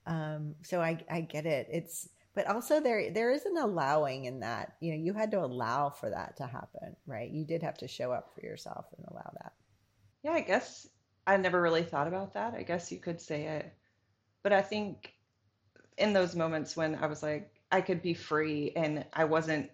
um, 0.07 0.55
so 0.63 0.81
I 0.81 0.99
I 1.11 1.21
get 1.23 1.47
it. 1.47 1.69
It's 1.71 2.09
but 2.35 2.47
also 2.49 2.81
there 2.81 3.11
there 3.13 3.33
is 3.33 3.45
an 3.47 3.57
allowing 3.57 4.27
in 4.27 4.41
that. 4.41 4.75
You 4.81 4.93
know, 4.93 4.99
you 4.99 5.13
had 5.15 5.31
to 5.33 5.41
allow 5.41 5.91
for 5.91 6.11
that 6.11 6.37
to 6.39 6.47
happen, 6.47 6.97
right? 7.07 7.31
You 7.31 7.45
did 7.45 7.63
have 7.63 7.79
to 7.79 7.89
show 7.89 8.13
up 8.13 8.35
for 8.35 8.45
yourself 8.45 8.87
and 8.97 9.07
allow 9.11 9.31
that. 9.41 9.53
Yeah, 10.23 10.33
I 10.33 10.41
guess 10.41 10.87
I 11.27 11.37
never 11.37 11.61
really 11.61 11.83
thought 11.83 12.09
about 12.09 12.35
that. 12.35 12.55
I 12.55 12.63
guess 12.63 12.93
you 12.93 12.99
could 12.99 13.21
say 13.21 13.47
it. 13.47 13.73
But 14.43 14.53
I 14.53 14.63
think 14.63 15.13
in 15.99 16.13
those 16.13 16.37
moments 16.37 16.77
when 16.77 16.95
I 16.97 17.07
was 17.07 17.23
like, 17.23 17.51
I 17.71 17.81
could 17.81 18.03
be 18.03 18.15
free 18.15 18.73
and 18.77 19.05
I 19.13 19.25
wasn't 19.25 19.71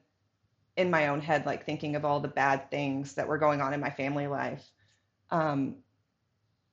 in 0.77 0.91
my 0.91 1.09
own 1.09 1.21
head, 1.21 1.47
like 1.47 1.67
thinking 1.67 1.97
of 1.97 2.05
all 2.05 2.21
the 2.21 2.29
bad 2.29 2.71
things 2.71 3.15
that 3.15 3.29
were 3.29 3.39
going 3.39 3.61
on 3.61 3.75
in 3.75 3.81
my 3.81 3.91
family 3.91 4.27
life, 4.27 4.65
um, 5.31 5.77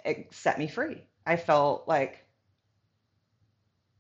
it 0.05 0.34
set 0.34 0.58
me 0.58 0.67
free. 0.67 1.03
I 1.25 1.36
felt 1.36 1.88
like 1.88 2.25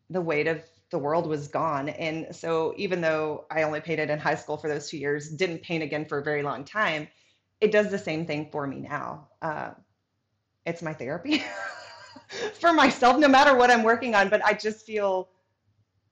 the 0.09 0.21
weight 0.21 0.47
of 0.47 0.63
the 0.89 0.97
world 0.97 1.27
was 1.27 1.47
gone. 1.47 1.89
And 1.89 2.35
so 2.35 2.73
even 2.77 3.01
though 3.01 3.45
I 3.51 3.63
only 3.63 3.81
painted 3.81 4.09
in 4.09 4.19
high 4.19 4.35
school 4.35 4.57
for 4.57 4.67
those 4.67 4.89
two 4.89 4.97
years, 4.97 5.29
didn't 5.29 5.61
paint 5.61 5.83
again 5.83 6.05
for 6.05 6.17
a 6.17 6.23
very 6.23 6.41
long 6.41 6.63
time, 6.63 7.07
it 7.61 7.71
does 7.71 7.91
the 7.91 7.99
same 7.99 8.25
thing 8.25 8.49
for 8.51 8.65
me 8.65 8.79
now. 8.79 9.27
Uh, 9.41 9.71
it's 10.65 10.81
my 10.81 10.93
therapy 10.93 11.43
for 12.59 12.73
myself, 12.73 13.19
no 13.19 13.27
matter 13.27 13.55
what 13.55 13.69
I'm 13.69 13.83
working 13.83 14.15
on. 14.15 14.29
But 14.29 14.43
I 14.43 14.53
just 14.53 14.85
feel, 14.85 15.29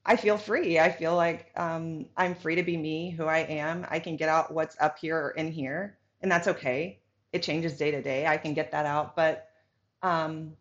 I 0.08 0.16
feel 0.16 0.38
free. 0.38 0.80
I 0.80 0.92
feel 0.92 1.16
like 1.16 1.52
um, 1.56 2.08
I'm 2.18 2.34
free 2.34 2.56
to 2.56 2.64
be 2.64 2.78
me, 2.78 3.12
who 3.12 3.26
I 3.26 3.40
am. 3.40 3.86
I 3.90 4.00
can 4.00 4.16
get 4.16 4.30
out 4.30 4.54
what's 4.54 4.78
up 4.80 4.98
here 4.98 5.18
or 5.18 5.32
in 5.32 5.52
here, 5.52 6.00
and 6.22 6.32
that's 6.32 6.48
okay. 6.48 7.02
It 7.34 7.44
changes 7.44 7.78
day 7.78 7.92
to 7.92 8.02
day. 8.02 8.26
I 8.26 8.38
can 8.38 8.56
get 8.56 8.72
that 8.72 8.86
out, 8.86 9.16
but 9.16 9.50
um, 10.02 10.54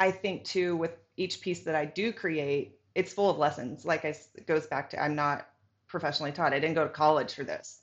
I 0.00 0.10
think 0.10 0.44
too 0.44 0.76
with 0.76 0.92
each 1.18 1.40
piece 1.42 1.60
that 1.64 1.76
I 1.76 1.84
do 1.84 2.12
create, 2.12 2.80
it's 2.94 3.12
full 3.12 3.30
of 3.30 3.38
lessons. 3.38 3.84
Like 3.84 4.04
I, 4.06 4.16
it 4.34 4.46
goes 4.46 4.66
back 4.66 4.90
to 4.90 5.02
I'm 5.02 5.14
not 5.14 5.48
professionally 5.86 6.32
taught. 6.32 6.54
I 6.54 6.60
didn't 6.60 6.74
go 6.74 6.84
to 6.84 6.90
college 6.90 7.34
for 7.34 7.44
this 7.44 7.82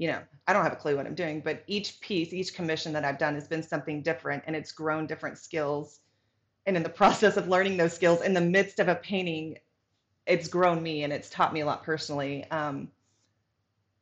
you 0.00 0.08
know, 0.08 0.22
I 0.46 0.54
don't 0.54 0.64
have 0.64 0.72
a 0.72 0.76
clue 0.76 0.96
what 0.96 1.06
I'm 1.06 1.14
doing, 1.14 1.42
but 1.42 1.62
each 1.66 2.00
piece, 2.00 2.32
each 2.32 2.54
commission 2.54 2.94
that 2.94 3.04
I've 3.04 3.18
done 3.18 3.34
has 3.34 3.46
been 3.46 3.62
something 3.62 4.00
different 4.00 4.42
and 4.46 4.56
it's 4.56 4.72
grown 4.72 5.06
different 5.06 5.36
skills. 5.36 6.00
And 6.66 6.76
in 6.76 6.82
the 6.82 6.88
process 7.02 7.36
of 7.36 7.48
learning 7.48 7.76
those 7.76 7.94
skills 7.94 8.22
in 8.22 8.34
the 8.34 8.40
midst 8.40 8.78
of 8.78 8.88
a 8.88 8.94
painting, 8.94 9.58
it's 10.26 10.48
grown 10.48 10.82
me 10.82 11.02
and 11.02 11.12
it's 11.12 11.30
taught 11.30 11.52
me 11.52 11.60
a 11.60 11.66
lot 11.66 11.82
personally. 11.82 12.44
Um, 12.50 12.88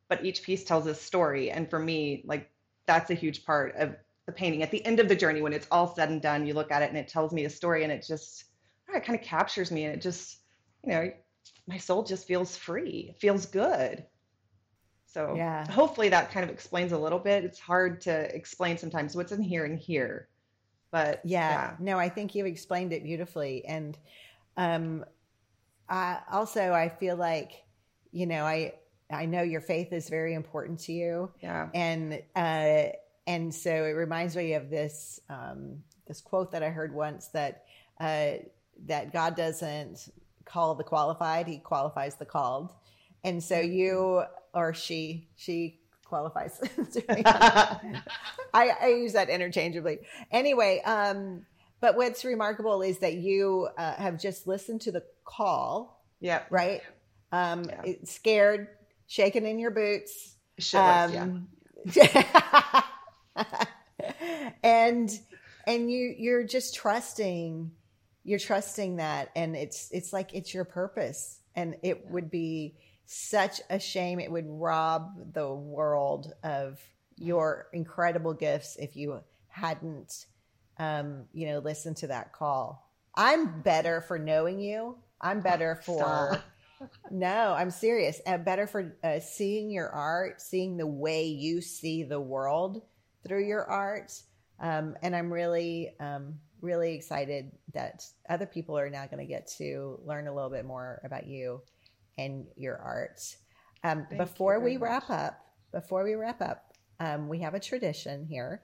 but 0.08 0.24
each 0.24 0.42
piece 0.42 0.64
tells 0.64 0.86
a 0.86 0.94
story. 0.94 1.50
And 1.50 1.68
for 1.68 1.78
me, 1.78 2.22
like 2.26 2.50
that's 2.86 3.10
a 3.10 3.14
huge 3.14 3.44
part 3.44 3.76
of 3.76 3.94
the 4.26 4.32
painting. 4.32 4.62
At 4.62 4.70
the 4.70 4.84
end 4.84 5.00
of 5.00 5.08
the 5.08 5.16
journey, 5.16 5.42
when 5.42 5.52
it's 5.52 5.66
all 5.70 5.94
said 5.94 6.10
and 6.10 6.20
done, 6.20 6.46
you 6.46 6.54
look 6.54 6.70
at 6.70 6.82
it 6.82 6.88
and 6.88 6.98
it 6.98 7.08
tells 7.08 7.32
me 7.32 7.44
a 7.44 7.50
story 7.50 7.82
and 7.82 7.92
it 7.92 8.04
just, 8.06 8.44
I 8.88 8.92
don't 8.92 8.96
know, 8.96 9.02
it 9.02 9.06
kind 9.06 9.18
of 9.18 9.24
captures 9.24 9.70
me 9.70 9.84
and 9.84 9.94
it 9.94 10.02
just, 10.02 10.38
you 10.84 10.92
know, 10.92 11.10
my 11.66 11.78
soul 11.78 12.02
just 12.02 12.26
feels 12.26 12.56
free, 12.56 13.08
it 13.10 13.20
feels 13.20 13.46
good. 13.46 14.04
So 15.06 15.36
Yeah. 15.36 15.64
hopefully 15.70 16.10
that 16.10 16.30
kind 16.30 16.44
of 16.44 16.50
explains 16.50 16.92
a 16.92 16.98
little 16.98 17.18
bit. 17.18 17.44
It's 17.44 17.58
hard 17.58 18.00
to 18.02 18.34
explain 18.34 18.76
sometimes 18.76 19.16
what's 19.16 19.32
in 19.32 19.42
here 19.42 19.64
and 19.64 19.78
here, 19.78 20.28
but 20.90 21.20
Yeah, 21.24 21.76
no, 21.78 21.98
I 21.98 22.08
think 22.08 22.34
you 22.34 22.46
explained 22.46 22.92
it 22.92 23.04
beautifully, 23.04 23.64
and 23.64 23.98
um, 24.56 25.04
I 25.88 26.18
also 26.30 26.72
I 26.72 26.88
feel 26.88 27.16
like 27.16 27.52
you 28.10 28.26
know 28.26 28.44
I 28.44 28.74
I 29.10 29.26
know 29.26 29.42
your 29.42 29.60
faith 29.60 29.92
is 29.92 30.08
very 30.08 30.34
important 30.34 30.80
to 30.80 30.92
you, 30.92 31.30
yeah, 31.40 31.68
and 31.74 32.22
uh, 32.34 32.92
and 33.26 33.54
so 33.54 33.70
it 33.70 33.92
reminds 33.92 34.36
me 34.36 34.54
of 34.54 34.70
this 34.70 35.20
um, 35.28 35.82
this 36.06 36.20
quote 36.20 36.52
that 36.52 36.62
I 36.62 36.70
heard 36.70 36.94
once 36.94 37.28
that 37.28 37.64
uh, 38.00 38.32
that 38.86 39.12
God 39.12 39.36
doesn't 39.36 40.08
call 40.44 40.74
the 40.74 40.84
qualified; 40.84 41.46
He 41.46 41.58
qualifies 41.58 42.14
the 42.16 42.24
called, 42.24 42.72
and 43.24 43.42
so 43.42 43.60
you 43.60 44.22
or 44.54 44.72
she 44.72 45.28
she 45.36 45.80
qualifies. 46.04 46.60
I, 48.52 48.70
I 48.80 48.86
use 48.88 49.12
that 49.12 49.28
interchangeably. 49.28 49.98
Anyway, 50.30 50.82
um, 50.84 51.42
but 51.80 51.96
what's 51.96 52.24
remarkable 52.24 52.82
is 52.82 52.98
that 52.98 53.14
you 53.14 53.68
uh, 53.78 53.94
have 53.94 54.20
just 54.20 54.46
listened 54.46 54.80
to 54.82 54.92
the 54.92 55.02
call, 55.24 56.04
yeah, 56.20 56.42
right? 56.50 56.82
Um, 57.32 57.68
Yeah. 57.68 57.84
scared, 58.04 58.68
shaking 59.06 59.46
in 59.46 59.58
your 59.58 59.70
boots. 59.70 60.36
shitless, 60.60 61.12
yeah. 61.12 61.24
Um, 61.24 61.48
and 64.62 65.10
and 65.66 65.90
you 65.90 66.14
you're 66.18 66.44
just 66.44 66.74
trusting 66.74 67.70
you're 68.24 68.38
trusting 68.38 68.96
that 68.96 69.30
and 69.36 69.56
it's 69.56 69.88
it's 69.92 70.12
like 70.12 70.34
it's 70.34 70.52
your 70.54 70.64
purpose 70.64 71.40
And 71.54 71.76
it 71.82 72.08
would 72.10 72.30
be 72.30 72.74
such 73.06 73.60
a 73.70 73.78
shame. 73.80 74.20
It 74.20 74.30
would 74.30 74.46
rob 74.48 75.32
the 75.34 75.52
world 75.52 76.32
of 76.42 76.78
your 77.18 77.68
incredible 77.72 78.34
gifts 78.34 78.76
if 78.76 78.96
you 78.96 79.20
hadn't, 79.48 80.26
um, 80.78 81.24
you 81.32 81.46
know, 81.46 81.58
listened 81.58 81.96
to 81.98 82.06
that 82.08 82.32
call. 82.32 82.90
I'm 83.14 83.62
better 83.62 84.00
for 84.00 84.18
knowing 84.18 84.60
you. 84.60 84.96
I'm 85.20 85.40
better 85.40 85.74
for. 85.84 86.42
no, 87.10 87.54
I'm 87.54 87.70
serious. 87.70 88.20
I'm 88.26 88.44
better 88.44 88.66
for 88.66 88.96
uh, 89.02 89.20
seeing 89.20 89.70
your 89.70 89.88
art, 89.88 90.40
seeing 90.40 90.76
the 90.76 90.86
way 90.86 91.26
you 91.26 91.60
see 91.60 92.04
the 92.04 92.20
world 92.20 92.82
through 93.26 93.46
your 93.46 93.64
art. 93.64 94.12
Um, 94.60 94.96
and 95.02 95.14
I'm 95.14 95.32
really, 95.32 95.90
um, 96.00 96.38
really 96.60 96.94
excited 96.94 97.52
that 97.74 98.04
other 98.28 98.46
people 98.46 98.78
are 98.78 98.90
now 98.90 99.06
going 99.06 99.24
to 99.24 99.32
get 99.32 99.48
to 99.58 100.00
learn 100.04 100.26
a 100.26 100.34
little 100.34 100.50
bit 100.50 100.64
more 100.64 101.00
about 101.04 101.26
you 101.26 101.62
and 102.16 102.46
your 102.56 102.76
art. 102.76 103.20
Um, 103.84 104.06
before 104.16 104.58
we 104.60 104.76
wrap 104.76 105.08
up, 105.08 105.40
before 105.72 106.02
we 106.02 106.14
wrap 106.14 106.40
up, 106.40 106.67
um, 107.00 107.28
we 107.28 107.40
have 107.40 107.54
a 107.54 107.60
tradition 107.60 108.24
here, 108.24 108.62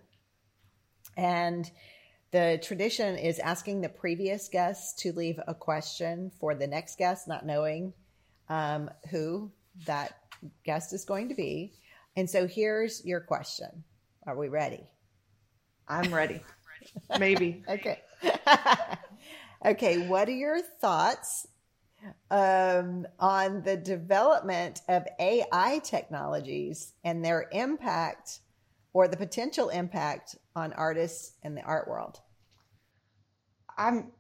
and 1.17 1.71
the 2.35 2.59
tradition 2.63 3.17
is 3.17 3.39
asking 3.39 3.81
the 3.81 3.89
previous 3.89 4.49
guest 4.49 4.99
to 4.99 5.13
leave 5.13 5.39
a 5.47 5.55
question 5.55 6.33
for 6.41 6.55
the 6.55 6.67
next 6.67 6.99
guest, 6.99 7.29
not 7.29 7.47
knowing 7.47 7.93
um, 8.49 8.91
who 9.11 9.53
that 9.87 10.19
guest 10.65 10.93
is 10.93 11.05
going 11.05 11.29
to 11.29 11.35
be. 11.37 11.73
And 12.17 12.29
so 12.29 12.47
here's 12.47 13.05
your 13.05 13.21
question. 13.21 13.85
Are 14.27 14.37
we 14.37 14.49
ready? 14.49 14.81
I'm 15.87 16.13
ready. 16.13 16.41
Maybe. 17.19 17.63
okay. 17.69 18.01
okay. 19.65 20.09
What 20.09 20.29
are 20.29 20.33
your 20.33 20.61
thoughts 20.81 21.47
um, 22.31 23.07
on 23.19 23.63
the 23.63 23.77
development 23.77 24.83
of 24.89 25.07
AI 25.19 25.81
technologies 25.85 26.93
and 27.05 27.25
their 27.25 27.49
impact 27.53 28.41
or 28.93 29.09
the 29.09 29.17
potential 29.17 29.69
impact 29.69 30.37
on 30.55 30.73
artists 30.73 31.35
and 31.43 31.57
the 31.57 31.63
art 31.63 31.89
world? 31.89 32.21
I'm 33.77 34.13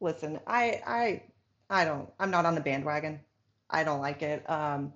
listen, 0.00 0.40
I 0.46 0.80
I 0.86 1.22
I 1.68 1.84
don't 1.84 2.08
I'm 2.18 2.30
not 2.30 2.46
on 2.46 2.54
the 2.54 2.60
bandwagon. 2.60 3.20
I 3.68 3.84
don't 3.84 4.00
like 4.00 4.22
it. 4.22 4.48
Um 4.48 4.92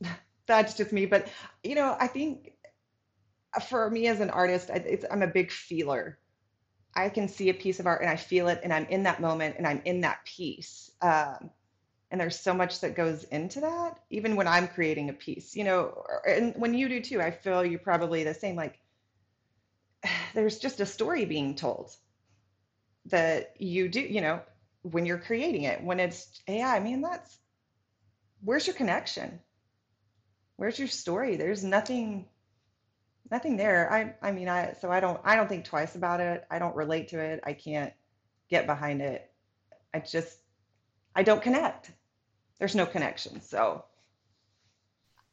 that's 0.46 0.74
just 0.74 0.92
me, 0.92 1.06
but 1.06 1.28
you 1.62 1.74
know, 1.74 1.96
I 1.98 2.06
think 2.06 2.52
for 3.68 3.88
me 3.90 4.06
as 4.06 4.20
an 4.20 4.30
artist, 4.30 4.70
I'm 5.10 5.22
a 5.22 5.26
big 5.26 5.50
feeler. 5.50 6.18
I 6.94 7.08
can 7.08 7.28
see 7.28 7.48
a 7.48 7.54
piece 7.54 7.80
of 7.80 7.86
art 7.86 8.02
and 8.02 8.10
I 8.10 8.16
feel 8.16 8.48
it 8.48 8.60
and 8.62 8.72
I'm 8.72 8.86
in 8.86 9.04
that 9.04 9.20
moment 9.20 9.56
and 9.56 9.66
I'm 9.66 9.82
in 9.84 10.02
that 10.02 10.24
piece. 10.24 10.90
Um, 11.00 11.50
and 12.10 12.20
there's 12.20 12.38
so 12.38 12.52
much 12.52 12.80
that 12.80 12.94
goes 12.94 13.24
into 13.24 13.60
that, 13.60 13.98
even 14.10 14.36
when 14.36 14.46
I'm 14.46 14.68
creating 14.68 15.08
a 15.08 15.14
piece, 15.14 15.56
you 15.56 15.64
know, 15.64 16.04
and 16.28 16.54
when 16.56 16.74
you 16.74 16.88
do 16.88 17.00
too, 17.00 17.22
I 17.22 17.30
feel 17.30 17.64
you're 17.64 17.78
probably 17.78 18.22
the 18.24 18.34
same. 18.34 18.54
Like 18.54 18.78
there's 20.34 20.58
just 20.58 20.80
a 20.80 20.86
story 20.86 21.24
being 21.24 21.54
told 21.54 21.96
that 23.06 23.54
you 23.58 23.88
do, 23.88 24.00
you 24.00 24.20
know, 24.20 24.40
when 24.82 25.06
you're 25.06 25.18
creating 25.18 25.62
it. 25.62 25.82
When 25.82 26.00
it's 26.00 26.42
AI, 26.46 26.76
I 26.76 26.80
mean, 26.80 27.00
that's 27.00 27.38
where's 28.42 28.66
your 28.66 28.76
connection? 28.76 29.40
Where's 30.56 30.78
your 30.78 30.88
story? 30.88 31.36
There's 31.36 31.64
nothing 31.64 32.26
nothing 33.32 33.56
there. 33.56 33.90
I 33.90 34.14
I 34.28 34.30
mean 34.30 34.48
I 34.48 34.74
so 34.80 34.92
I 34.92 35.00
don't 35.00 35.20
I 35.24 35.34
don't 35.34 35.48
think 35.48 35.64
twice 35.64 35.96
about 35.96 36.20
it. 36.20 36.44
I 36.50 36.60
don't 36.60 36.76
relate 36.76 37.08
to 37.08 37.18
it. 37.18 37.40
I 37.42 37.54
can't 37.54 37.92
get 38.48 38.66
behind 38.66 39.00
it. 39.00 39.28
I 39.92 40.00
just 40.00 40.38
I 41.16 41.24
don't 41.24 41.42
connect. 41.42 41.90
There's 42.58 42.76
no 42.76 42.86
connection. 42.86 43.40
So 43.40 43.84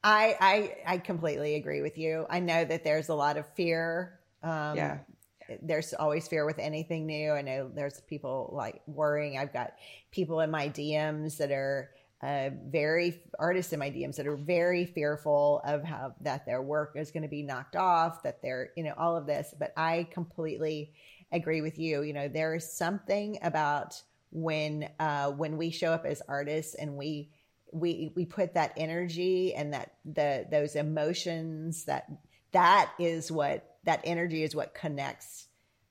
I 0.03 0.35
I 0.39 0.93
I 0.93 0.97
completely 0.97 1.55
agree 1.55 1.81
with 1.81 1.97
you. 1.97 2.25
I 2.29 2.39
know 2.39 2.63
that 2.63 2.83
there's 2.83 3.09
a 3.09 3.15
lot 3.15 3.37
of 3.37 3.45
fear. 3.53 4.19
Um, 4.41 4.77
yeah. 4.77 4.97
There's 5.61 5.93
always 5.93 6.27
fear 6.27 6.45
with 6.45 6.59
anything 6.59 7.05
new. 7.05 7.31
I 7.31 7.41
know 7.41 7.69
there's 7.73 7.99
people 8.01 8.51
like 8.53 8.81
worrying. 8.85 9.37
I've 9.37 9.51
got 9.51 9.73
people 10.11 10.39
in 10.41 10.51
my 10.51 10.69
DMs 10.69 11.37
that 11.37 11.51
are 11.51 11.89
uh, 12.21 12.49
very 12.67 13.21
artists 13.37 13.71
in 13.71 13.79
my 13.79 13.89
DMs 13.89 14.17
that 14.17 14.27
are 14.27 14.35
very 14.35 14.85
fearful 14.85 15.61
of 15.63 15.83
how 15.83 16.13
that 16.21 16.45
their 16.45 16.61
work 16.61 16.93
is 16.95 17.11
going 17.11 17.23
to 17.23 17.29
be 17.29 17.43
knocked 17.43 17.75
off, 17.77 18.23
that 18.23 18.41
they're, 18.41 18.71
you 18.75 18.83
know, 18.83 18.93
all 18.97 19.15
of 19.15 19.25
this. 19.25 19.53
But 19.57 19.71
I 19.77 20.07
completely 20.11 20.93
agree 21.31 21.61
with 21.61 21.79
you. 21.79 22.01
You 22.01 22.13
know, 22.13 22.27
there 22.27 22.55
is 22.55 22.71
something 22.71 23.39
about 23.41 24.01
when 24.31 24.89
uh, 24.99 25.31
when 25.31 25.57
we 25.57 25.71
show 25.71 25.91
up 25.93 26.05
as 26.05 26.21
artists 26.27 26.75
and 26.75 26.97
we 26.97 27.29
we 27.71 28.11
we 28.15 28.25
put 28.25 28.53
that 28.55 28.73
energy 28.75 29.53
and 29.53 29.73
that 29.73 29.93
the 30.05 30.45
those 30.49 30.75
emotions 30.75 31.85
that 31.85 32.09
that 32.51 32.91
is 32.99 33.31
what 33.31 33.77
that 33.85 34.01
energy 34.03 34.43
is 34.43 34.55
what 34.55 34.73
connects 34.73 35.47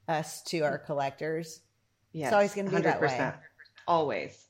us 0.08 0.42
to 0.42 0.60
our 0.60 0.78
collectors. 0.78 1.60
Yeah, 2.12 2.26
it's 2.26 2.34
always 2.34 2.54
going 2.54 2.66
to 2.66 2.70
be 2.70 2.82
100%. 2.82 2.82
that 2.82 3.00
way. 3.00 3.32
Always. 3.86 4.47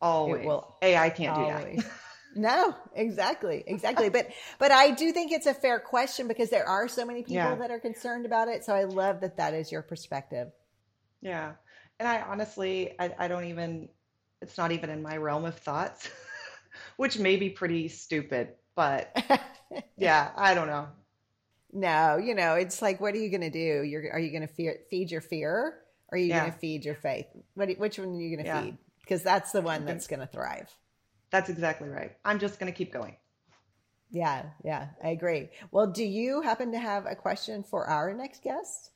Always. 0.00 0.42
It 0.42 0.46
will 0.46 0.76
AI 0.82 1.10
can't 1.10 1.36
always. 1.36 1.76
do 1.76 1.82
that. 1.82 1.90
no, 2.36 2.74
exactly, 2.94 3.64
exactly. 3.66 4.08
but 4.08 4.28
but 4.58 4.70
I 4.70 4.90
do 4.90 5.12
think 5.12 5.32
it's 5.32 5.46
a 5.46 5.54
fair 5.54 5.78
question 5.78 6.28
because 6.28 6.50
there 6.50 6.68
are 6.68 6.88
so 6.88 7.04
many 7.04 7.22
people 7.22 7.36
yeah. 7.36 7.54
that 7.56 7.70
are 7.70 7.80
concerned 7.80 8.26
about 8.26 8.48
it. 8.48 8.64
So 8.64 8.74
I 8.74 8.84
love 8.84 9.20
that 9.20 9.38
that 9.38 9.54
is 9.54 9.72
your 9.72 9.82
perspective. 9.82 10.48
Yeah, 11.22 11.52
and 11.98 12.08
I 12.08 12.20
honestly, 12.22 12.94
I, 12.98 13.14
I 13.18 13.28
don't 13.28 13.46
even. 13.46 13.88
It's 14.42 14.58
not 14.58 14.70
even 14.70 14.90
in 14.90 15.02
my 15.02 15.16
realm 15.16 15.46
of 15.46 15.56
thoughts, 15.56 16.10
which 16.96 17.18
may 17.18 17.36
be 17.36 17.48
pretty 17.48 17.88
stupid. 17.88 18.50
But 18.74 19.16
yeah, 19.96 20.30
I 20.36 20.54
don't 20.54 20.66
know. 20.66 20.88
No, 21.72 22.16
you 22.16 22.34
know, 22.34 22.54
it's 22.54 22.80
like, 22.80 23.00
what 23.00 23.14
are 23.14 23.18
you 23.18 23.30
going 23.30 23.40
to 23.40 23.50
do? 23.50 23.82
You're, 23.82 24.12
are 24.12 24.18
you 24.18 24.30
going 24.30 24.46
to 24.46 24.74
feed 24.90 25.10
your 25.10 25.20
fear? 25.20 25.74
Or 26.08 26.16
are 26.16 26.18
you 26.18 26.26
yeah. 26.26 26.40
going 26.40 26.52
to 26.52 26.58
feed 26.58 26.84
your 26.84 26.94
faith? 26.94 27.26
What, 27.54 27.68
which 27.78 27.98
one 27.98 28.16
are 28.16 28.20
you 28.20 28.36
going 28.36 28.44
to 28.44 28.50
yeah. 28.50 28.62
feed? 28.62 28.78
Because 29.06 29.22
that's 29.22 29.52
the 29.52 29.62
one 29.62 29.84
that's 29.84 30.08
going 30.08 30.20
to 30.20 30.26
thrive. 30.26 30.68
That's 31.30 31.48
exactly 31.48 31.88
right. 31.88 32.16
I'm 32.24 32.38
just 32.38 32.58
going 32.58 32.72
to 32.72 32.76
keep 32.76 32.92
going. 32.92 33.16
Yeah, 34.10 34.44
yeah, 34.64 34.88
I 35.02 35.08
agree. 35.08 35.50
Well, 35.70 35.86
do 35.86 36.04
you 36.04 36.40
happen 36.40 36.72
to 36.72 36.78
have 36.78 37.06
a 37.06 37.14
question 37.14 37.62
for 37.62 37.86
our 37.86 38.12
next 38.14 38.42
guest? 38.42 38.90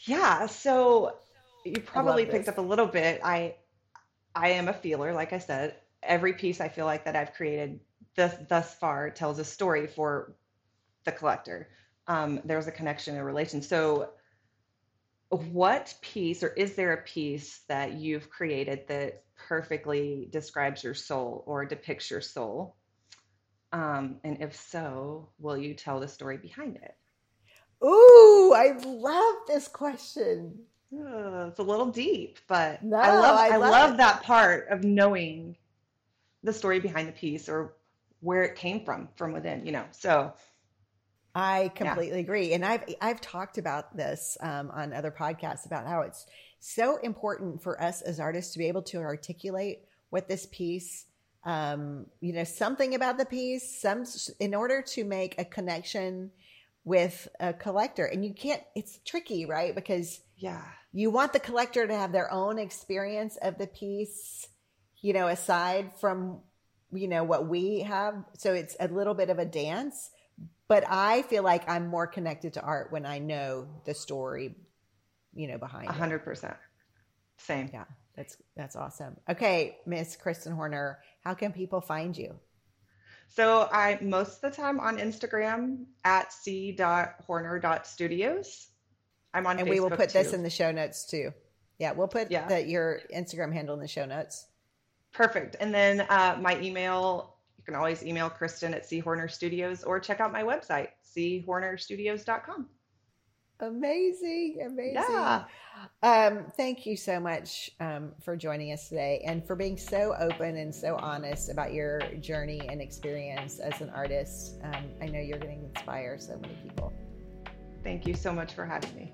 Yeah, 0.00 0.46
so 0.46 1.16
you 1.64 1.80
probably 1.80 2.26
picked 2.26 2.48
up 2.48 2.58
a 2.58 2.62
little 2.62 2.86
bit. 2.86 3.20
I 3.24 3.56
I 4.34 4.50
am 4.50 4.68
a 4.68 4.72
feeler, 4.72 5.12
like 5.12 5.32
I 5.32 5.38
said. 5.38 5.76
Every 6.02 6.32
piece 6.32 6.60
I 6.60 6.68
feel 6.68 6.86
like 6.86 7.04
that 7.04 7.16
I've 7.16 7.34
created 7.34 7.80
thus 8.14 8.34
thus 8.48 8.74
far 8.74 9.10
tells 9.10 9.38
a 9.38 9.44
story 9.44 9.86
for 9.86 10.36
the 11.04 11.12
collector. 11.12 11.68
Um, 12.06 12.40
there's 12.44 12.66
a 12.66 12.72
connection, 12.72 13.14
and 13.14 13.22
a 13.22 13.24
relation. 13.24 13.62
So 13.62 14.10
what 15.30 15.94
piece 16.00 16.42
or 16.42 16.48
is 16.48 16.74
there 16.74 16.92
a 16.92 17.02
piece 17.02 17.60
that 17.68 17.92
you've 17.92 18.30
created 18.30 18.88
that 18.88 19.24
perfectly 19.38 20.28
describes 20.30 20.84
your 20.84 20.94
soul 20.94 21.42
or 21.46 21.64
depicts 21.64 22.10
your 22.10 22.20
soul? 22.20 22.76
Um, 23.72 24.16
and 24.24 24.40
if 24.40 24.56
so, 24.56 25.30
will 25.38 25.56
you 25.56 25.74
tell 25.74 26.00
the 26.00 26.08
story 26.08 26.36
behind 26.36 26.76
it? 26.76 26.94
Ooh, 27.84 28.52
I 28.54 28.76
love 28.84 29.34
this 29.46 29.68
question. 29.68 30.58
Uh, 30.92 31.48
it's 31.48 31.58
a 31.58 31.62
little 31.62 31.90
deep, 31.90 32.38
but 32.48 32.82
no, 32.82 32.96
I 32.96 33.10
love 33.20 33.36
I, 33.36 33.48
I 33.50 33.56
love, 33.56 33.70
love 33.70 33.96
that 33.98 34.22
part 34.22 34.68
of 34.68 34.84
knowing 34.84 35.56
the 36.42 36.52
story 36.52 36.80
behind 36.80 37.08
the 37.08 37.12
piece 37.12 37.48
or 37.48 37.74
where 38.20 38.42
it 38.42 38.56
came 38.56 38.84
from 38.84 39.08
from 39.16 39.32
within, 39.32 39.66
you 39.66 39.72
know. 39.72 39.84
So 39.90 40.32
I 41.34 41.70
completely 41.74 42.18
yeah. 42.18 42.24
agree, 42.24 42.52
and 42.54 42.64
I've 42.64 42.84
I've 43.00 43.20
talked 43.20 43.58
about 43.58 43.96
this 43.96 44.36
um, 44.40 44.70
on 44.70 44.94
other 44.94 45.10
podcasts 45.10 45.66
about 45.66 45.86
how 45.86 46.00
it's 46.00 46.26
so 46.60 46.96
important 46.98 47.62
for 47.62 47.80
us 47.80 48.02
as 48.02 48.20
artists 48.20 48.52
to 48.52 48.58
be 48.58 48.68
able 48.68 48.82
to 48.82 48.98
articulate 48.98 49.80
what 50.10 50.28
this 50.28 50.46
piece 50.46 51.06
um, 51.44 52.06
you 52.20 52.32
know 52.32 52.44
something 52.44 52.94
about 52.94 53.16
the 53.16 53.24
piece 53.24 53.80
some 53.80 54.04
in 54.40 54.54
order 54.54 54.82
to 54.82 55.04
make 55.04 55.34
a 55.38 55.44
connection 55.44 56.30
with 56.84 57.28
a 57.38 57.52
collector. 57.52 58.04
And 58.04 58.24
you 58.24 58.34
can't 58.34 58.62
it's 58.74 58.98
tricky 59.04 59.46
right? 59.46 59.74
Because 59.74 60.20
yeah. 60.36 60.62
you 60.92 61.10
want 61.10 61.32
the 61.32 61.40
collector 61.40 61.86
to 61.86 61.94
have 61.94 62.12
their 62.12 62.32
own 62.32 62.58
experience 62.58 63.36
of 63.40 63.58
the 63.58 63.66
piece 63.66 64.48
you 65.00 65.12
know 65.12 65.28
aside 65.28 65.92
from 66.00 66.40
you 66.92 67.08
know 67.08 67.24
what 67.24 67.46
we 67.46 67.80
have. 67.80 68.14
So 68.36 68.52
it's 68.52 68.76
a 68.80 68.88
little 68.88 69.14
bit 69.14 69.30
of 69.30 69.38
a 69.38 69.44
dance. 69.44 70.10
But 70.66 70.84
i 70.86 71.22
feel 71.22 71.42
like 71.42 71.66
i'm 71.66 71.88
more 71.88 72.06
connected 72.06 72.52
to 72.52 72.60
art 72.60 72.92
when 72.92 73.06
i 73.06 73.18
know 73.18 73.66
the 73.86 73.94
story 73.94 74.54
you 75.38 75.48
know, 75.48 75.56
behind. 75.56 75.88
A 75.88 75.92
hundred 75.92 76.22
percent. 76.24 76.56
Same. 77.38 77.70
Yeah. 77.72 77.84
That's, 78.16 78.36
that's 78.56 78.74
awesome. 78.74 79.16
Okay. 79.30 79.76
Miss 79.86 80.16
Christen 80.16 80.52
Horner, 80.52 80.98
how 81.22 81.34
can 81.34 81.52
people 81.52 81.80
find 81.80 82.18
you? 82.18 82.34
So 83.28 83.68
I 83.70 84.00
most 84.02 84.42
of 84.42 84.50
the 84.50 84.56
time 84.56 84.80
on 84.80 84.98
Instagram 84.98 85.84
at 86.04 86.32
c.horner.studios. 86.32 88.66
I'm 89.34 89.46
on 89.46 89.58
and 89.58 89.68
Facebook 89.68 89.70
we 89.70 89.80
will 89.80 89.90
put 89.90 90.08
too. 90.08 90.18
this 90.18 90.32
in 90.32 90.42
the 90.42 90.48
show 90.50 90.72
notes 90.72 91.06
too. 91.06 91.32
Yeah, 91.78 91.92
we'll 91.92 92.08
put 92.08 92.30
yeah. 92.30 92.48
The, 92.48 92.66
your 92.66 93.02
Instagram 93.14 93.52
handle 93.52 93.74
in 93.74 93.80
the 93.80 93.86
show 93.86 94.06
notes. 94.06 94.46
Perfect. 95.12 95.56
And 95.60 95.72
then 95.72 96.00
uh, 96.00 96.36
my 96.40 96.60
email, 96.60 97.36
you 97.58 97.64
can 97.64 97.76
always 97.76 98.02
email 98.02 98.30
Christen 98.30 98.74
at 98.74 98.84
C 98.86 98.98
Horner 98.98 99.28
Studios 99.28 99.84
or 99.84 100.00
check 100.00 100.18
out 100.20 100.32
my 100.32 100.42
website, 100.42 100.88
chornerstudios.com. 101.16 102.66
Amazing, 103.60 104.62
amazing. 104.64 104.94
Yeah. 104.94 105.44
Um, 106.02 106.44
thank 106.56 106.86
you 106.86 106.96
so 106.96 107.18
much 107.18 107.70
um, 107.80 108.12
for 108.22 108.36
joining 108.36 108.72
us 108.72 108.88
today 108.88 109.22
and 109.26 109.44
for 109.44 109.56
being 109.56 109.76
so 109.76 110.14
open 110.20 110.56
and 110.56 110.72
so 110.72 110.96
honest 110.96 111.50
about 111.50 111.72
your 111.72 112.00
journey 112.20 112.60
and 112.68 112.80
experience 112.80 113.58
as 113.58 113.80
an 113.80 113.90
artist. 113.90 114.58
Um, 114.62 114.84
I 115.02 115.06
know 115.06 115.18
you're 115.18 115.38
going 115.38 115.58
to 115.58 115.66
inspire 115.66 116.18
so 116.20 116.38
many 116.38 116.54
people. 116.62 116.92
Thank 117.82 118.06
you 118.06 118.14
so 118.14 118.32
much 118.32 118.54
for 118.54 118.64
having 118.64 118.94
me. 118.94 119.12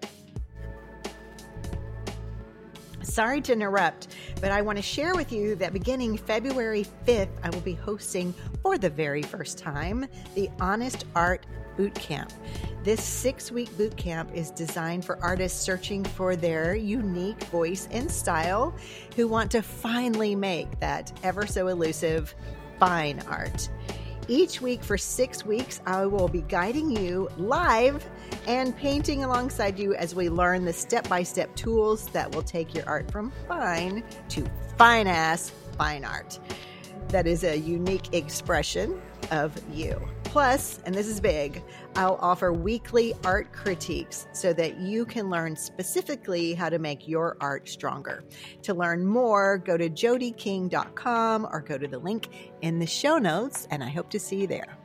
Sorry 3.02 3.40
to 3.42 3.52
interrupt, 3.52 4.08
but 4.40 4.50
I 4.50 4.60
want 4.62 4.76
to 4.76 4.82
share 4.82 5.14
with 5.14 5.30
you 5.30 5.54
that 5.56 5.72
beginning 5.72 6.16
February 6.16 6.86
5th, 7.06 7.28
I 7.42 7.50
will 7.50 7.60
be 7.60 7.74
hosting 7.74 8.34
for 8.62 8.76
the 8.76 8.90
very 8.90 9.22
first 9.22 9.58
time 9.58 10.06
the 10.34 10.50
Honest 10.60 11.04
Art 11.14 11.46
Boot 11.76 11.94
Camp. 11.94 12.32
This 12.84 13.02
six 13.02 13.50
week 13.50 13.74
boot 13.78 13.96
camp 13.96 14.30
is 14.34 14.50
designed 14.50 15.06
for 15.06 15.18
artists 15.22 15.58
searching 15.58 16.04
for 16.04 16.36
their 16.36 16.74
unique 16.74 17.42
voice 17.44 17.88
and 17.90 18.10
style 18.10 18.74
who 19.16 19.26
want 19.26 19.50
to 19.52 19.62
finally 19.62 20.34
make 20.34 20.80
that 20.80 21.10
ever 21.22 21.46
so 21.46 21.68
elusive 21.68 22.34
fine 22.78 23.20
art. 23.26 23.70
Each 24.28 24.60
week 24.60 24.84
for 24.84 24.98
six 24.98 25.46
weeks, 25.46 25.80
I 25.86 26.04
will 26.04 26.28
be 26.28 26.42
guiding 26.42 26.94
you 26.94 27.30
live 27.38 28.06
and 28.46 28.76
painting 28.76 29.24
alongside 29.24 29.78
you 29.78 29.94
as 29.94 30.14
we 30.14 30.28
learn 30.28 30.66
the 30.66 30.72
step 30.74 31.08
by 31.08 31.22
step 31.22 31.56
tools 31.56 32.08
that 32.08 32.34
will 32.34 32.42
take 32.42 32.74
your 32.74 32.86
art 32.86 33.10
from 33.10 33.32
fine 33.48 34.04
to 34.28 34.44
fine 34.76 35.06
ass 35.06 35.50
fine 35.78 36.04
art. 36.04 36.38
That 37.08 37.26
is 37.26 37.44
a 37.44 37.56
unique 37.56 38.12
expression 38.12 39.00
of 39.30 39.58
you. 39.72 40.06
Plus, 40.34 40.80
and 40.84 40.92
this 40.92 41.06
is 41.06 41.20
big, 41.20 41.62
I'll 41.94 42.18
offer 42.20 42.52
weekly 42.52 43.14
art 43.24 43.52
critiques 43.52 44.26
so 44.32 44.52
that 44.54 44.80
you 44.80 45.06
can 45.06 45.30
learn 45.30 45.54
specifically 45.54 46.54
how 46.54 46.68
to 46.70 46.80
make 46.80 47.06
your 47.06 47.36
art 47.40 47.68
stronger. 47.68 48.24
To 48.62 48.74
learn 48.74 49.06
more, 49.06 49.58
go 49.58 49.76
to 49.76 49.88
jodieking.com 49.88 51.46
or 51.52 51.60
go 51.60 51.78
to 51.78 51.86
the 51.86 52.00
link 52.00 52.30
in 52.62 52.80
the 52.80 52.86
show 52.86 53.16
notes, 53.18 53.68
and 53.70 53.84
I 53.84 53.88
hope 53.88 54.10
to 54.10 54.18
see 54.18 54.40
you 54.40 54.48
there. 54.48 54.76